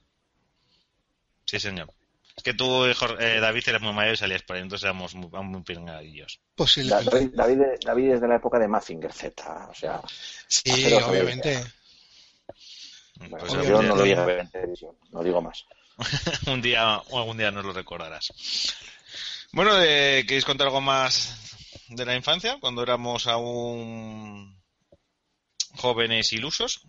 [1.46, 1.90] Sí, señor.
[2.36, 5.16] Es que tú, Jor- eh, David, eres muy mayor y salías por ahí, entonces éramos
[5.16, 6.42] muy, muy pingadillos.
[6.58, 10.02] David, David, David es de la época de Mazinger Z, o sea,
[10.48, 10.64] Sí,
[11.08, 11.64] obviamente.
[13.20, 13.88] bueno, Pues yo obviamente.
[13.88, 15.66] no lo televisión, no digo más.
[16.48, 18.30] un día o algún día nos lo recordarás.
[19.54, 21.40] Bueno, eh, ¿queréis contar algo más
[21.90, 22.58] de la infancia?
[22.60, 24.62] Cuando éramos aún
[25.76, 26.82] jóvenes ilusos.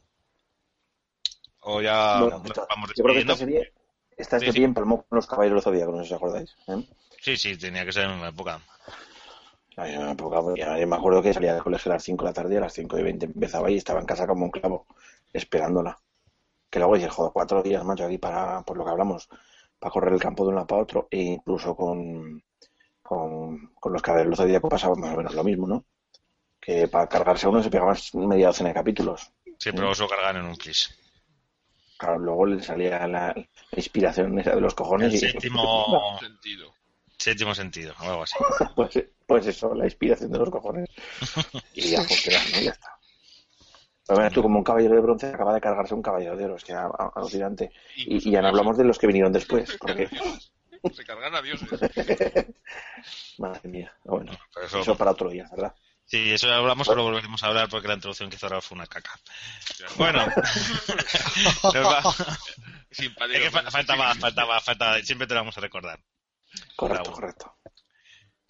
[1.61, 3.73] O ya Bueno, nos esta- vamos yo creo que esta serie,
[4.17, 4.65] esta Sí, serie sí.
[4.65, 6.57] empalmó con los Caballeros del Zodíaco, no sé si os acordáis.
[6.69, 6.85] ¿eh?
[7.21, 8.61] Sí, sí, tenía que ser en una época.
[9.77, 12.31] En una época, ya- yo me acuerdo que salía del colegio a las 5 de
[12.31, 14.51] la tarde y a las 5 y 20 empezaba y estaba en casa como un
[14.51, 14.87] clavo,
[15.33, 15.99] esperándola.
[16.77, 19.31] Que luego dices, joder, cuatro días, macho, aquí para, por lo que hablamos,
[19.79, 22.45] para correr el campo de un lado para otro, e incluso con,
[23.01, 25.87] con, con los caballeros del Zodíaco pasaba más o menos lo mismo, ¿no?
[26.61, 27.97] Que para cargarse a uno se pegaban
[28.29, 29.33] media docena de capítulos.
[29.59, 30.57] Sí, pero os lo cargan en un.
[31.97, 36.75] Claro, luego le salía la, la inspiración esa de los cojones El y séptimo, Sentido.
[37.17, 38.37] séptimo sentido, o algo así.
[38.77, 40.91] pues, pues eso, la inspiración de los cojones.
[41.73, 42.61] Y ya funciona, ¿no?
[42.61, 42.96] Ya está.
[44.07, 46.57] Pero mira, tú como un caballero de bronce acaba de cargarse un caballero de oro,
[46.57, 47.73] es que alucinante.
[47.97, 50.09] Y, y ya no hablamos de los que vinieron después, porque,
[50.95, 51.69] Se cargan a dioses.
[53.39, 54.33] madre mía, bueno,
[54.63, 55.75] eso- eso para otro día, ¿verdad?
[56.09, 58.77] Sí, eso ya hablamos, pero volveremos a hablar porque la introducción que hizo ahora fue
[58.77, 59.11] una caca.
[59.99, 60.21] Bueno,
[62.93, 63.39] Simpático.
[63.39, 65.99] es que fa- faltaba, faltaba, faltaba, siempre te lo vamos a recordar.
[66.77, 67.57] Correcto, correcto.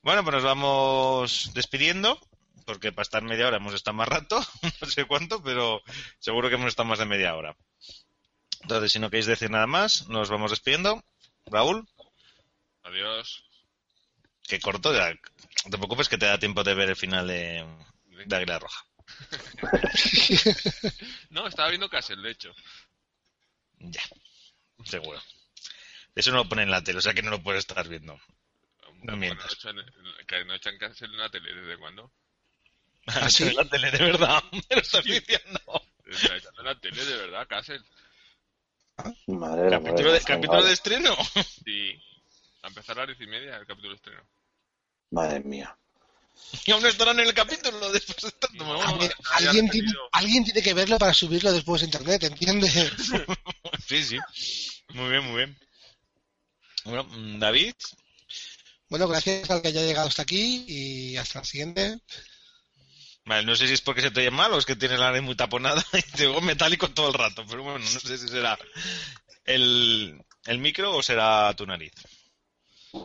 [0.02, 2.20] Bueno, pues nos vamos despidiendo,
[2.66, 4.38] porque para estar media hora hemos estado más rato,
[4.82, 5.80] no sé cuánto, pero
[6.18, 7.56] seguro que hemos estado más de media hora.
[8.62, 11.02] Entonces, si no queréis decir nada más, nos vamos despidiendo.
[11.46, 11.88] Raúl,
[12.82, 13.44] Adiós.
[14.42, 17.64] que corto, ya, no te preocupes que te da tiempo de ver el final de,
[18.26, 18.84] de Águila Roja.
[21.30, 22.52] No, estaba viendo Castle, de hecho.
[23.78, 24.02] Ya,
[24.84, 25.20] seguro.
[26.14, 28.18] Eso no lo pone en la tele, o sea que no lo puedes estar viendo.
[29.02, 29.56] No mientas.
[29.62, 32.10] Bueno, echan- no echan Castle en la tele, ¿desde cuándo?
[33.06, 33.44] ¿Ah, sí?
[33.44, 35.60] En la tele, de verdad, me lo estás diciendo.
[36.06, 37.80] Está echando en la tele, de verdad, Castle.
[39.26, 41.16] Madre de la Capítulo de, madre, capítulo de estreno.
[41.64, 42.02] Sí.
[42.62, 44.22] A empezar a las diez y media el capítulo de estreno.
[45.10, 45.76] Madre mía.
[46.64, 48.64] Y aún estarán en el capítulo después de tanto.
[48.64, 52.72] No, Alguien, alguien tiene, alguien tiene que verlo para subirlo después a internet, ¿entiendes?
[53.86, 54.18] Sí, sí.
[54.94, 55.58] Muy bien, muy bien.
[56.84, 57.74] Bueno, mm, David,
[58.88, 62.00] Bueno, gracias al que haya llegado hasta aquí y hasta la siguiente.
[63.26, 65.10] Vale, no sé si es porque se te oye mal o es que tienes la
[65.10, 68.28] nariz muy taponada y te oigo metálico todo el rato, pero bueno, no sé si
[68.28, 68.58] será.
[69.44, 71.92] el, el micro o será tu nariz.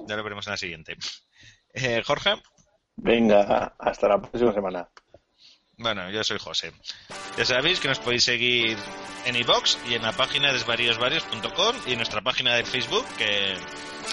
[0.08, 0.98] Ya lo veremos en la siguiente.
[1.74, 2.36] Eh, Jorge.
[2.96, 4.88] Venga, hasta la próxima semana.
[5.78, 6.72] Bueno, yo soy José.
[7.38, 8.78] Ya sabéis que nos podéis seguir
[9.26, 13.56] en iBox y en la página desvariosvarios.com y en nuestra página de Facebook, que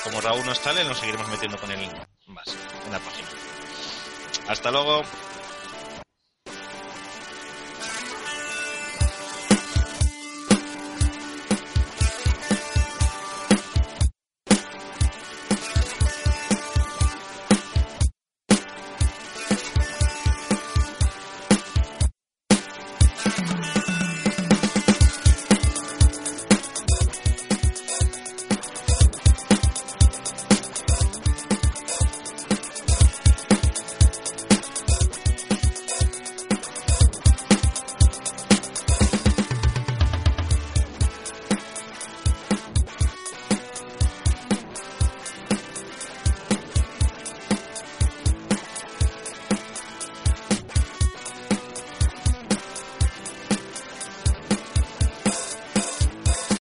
[0.03, 1.81] como Raúl nos sale, nos seguiremos metiendo con él
[2.27, 2.47] más
[2.87, 3.29] en la página.
[4.49, 5.03] Hasta luego.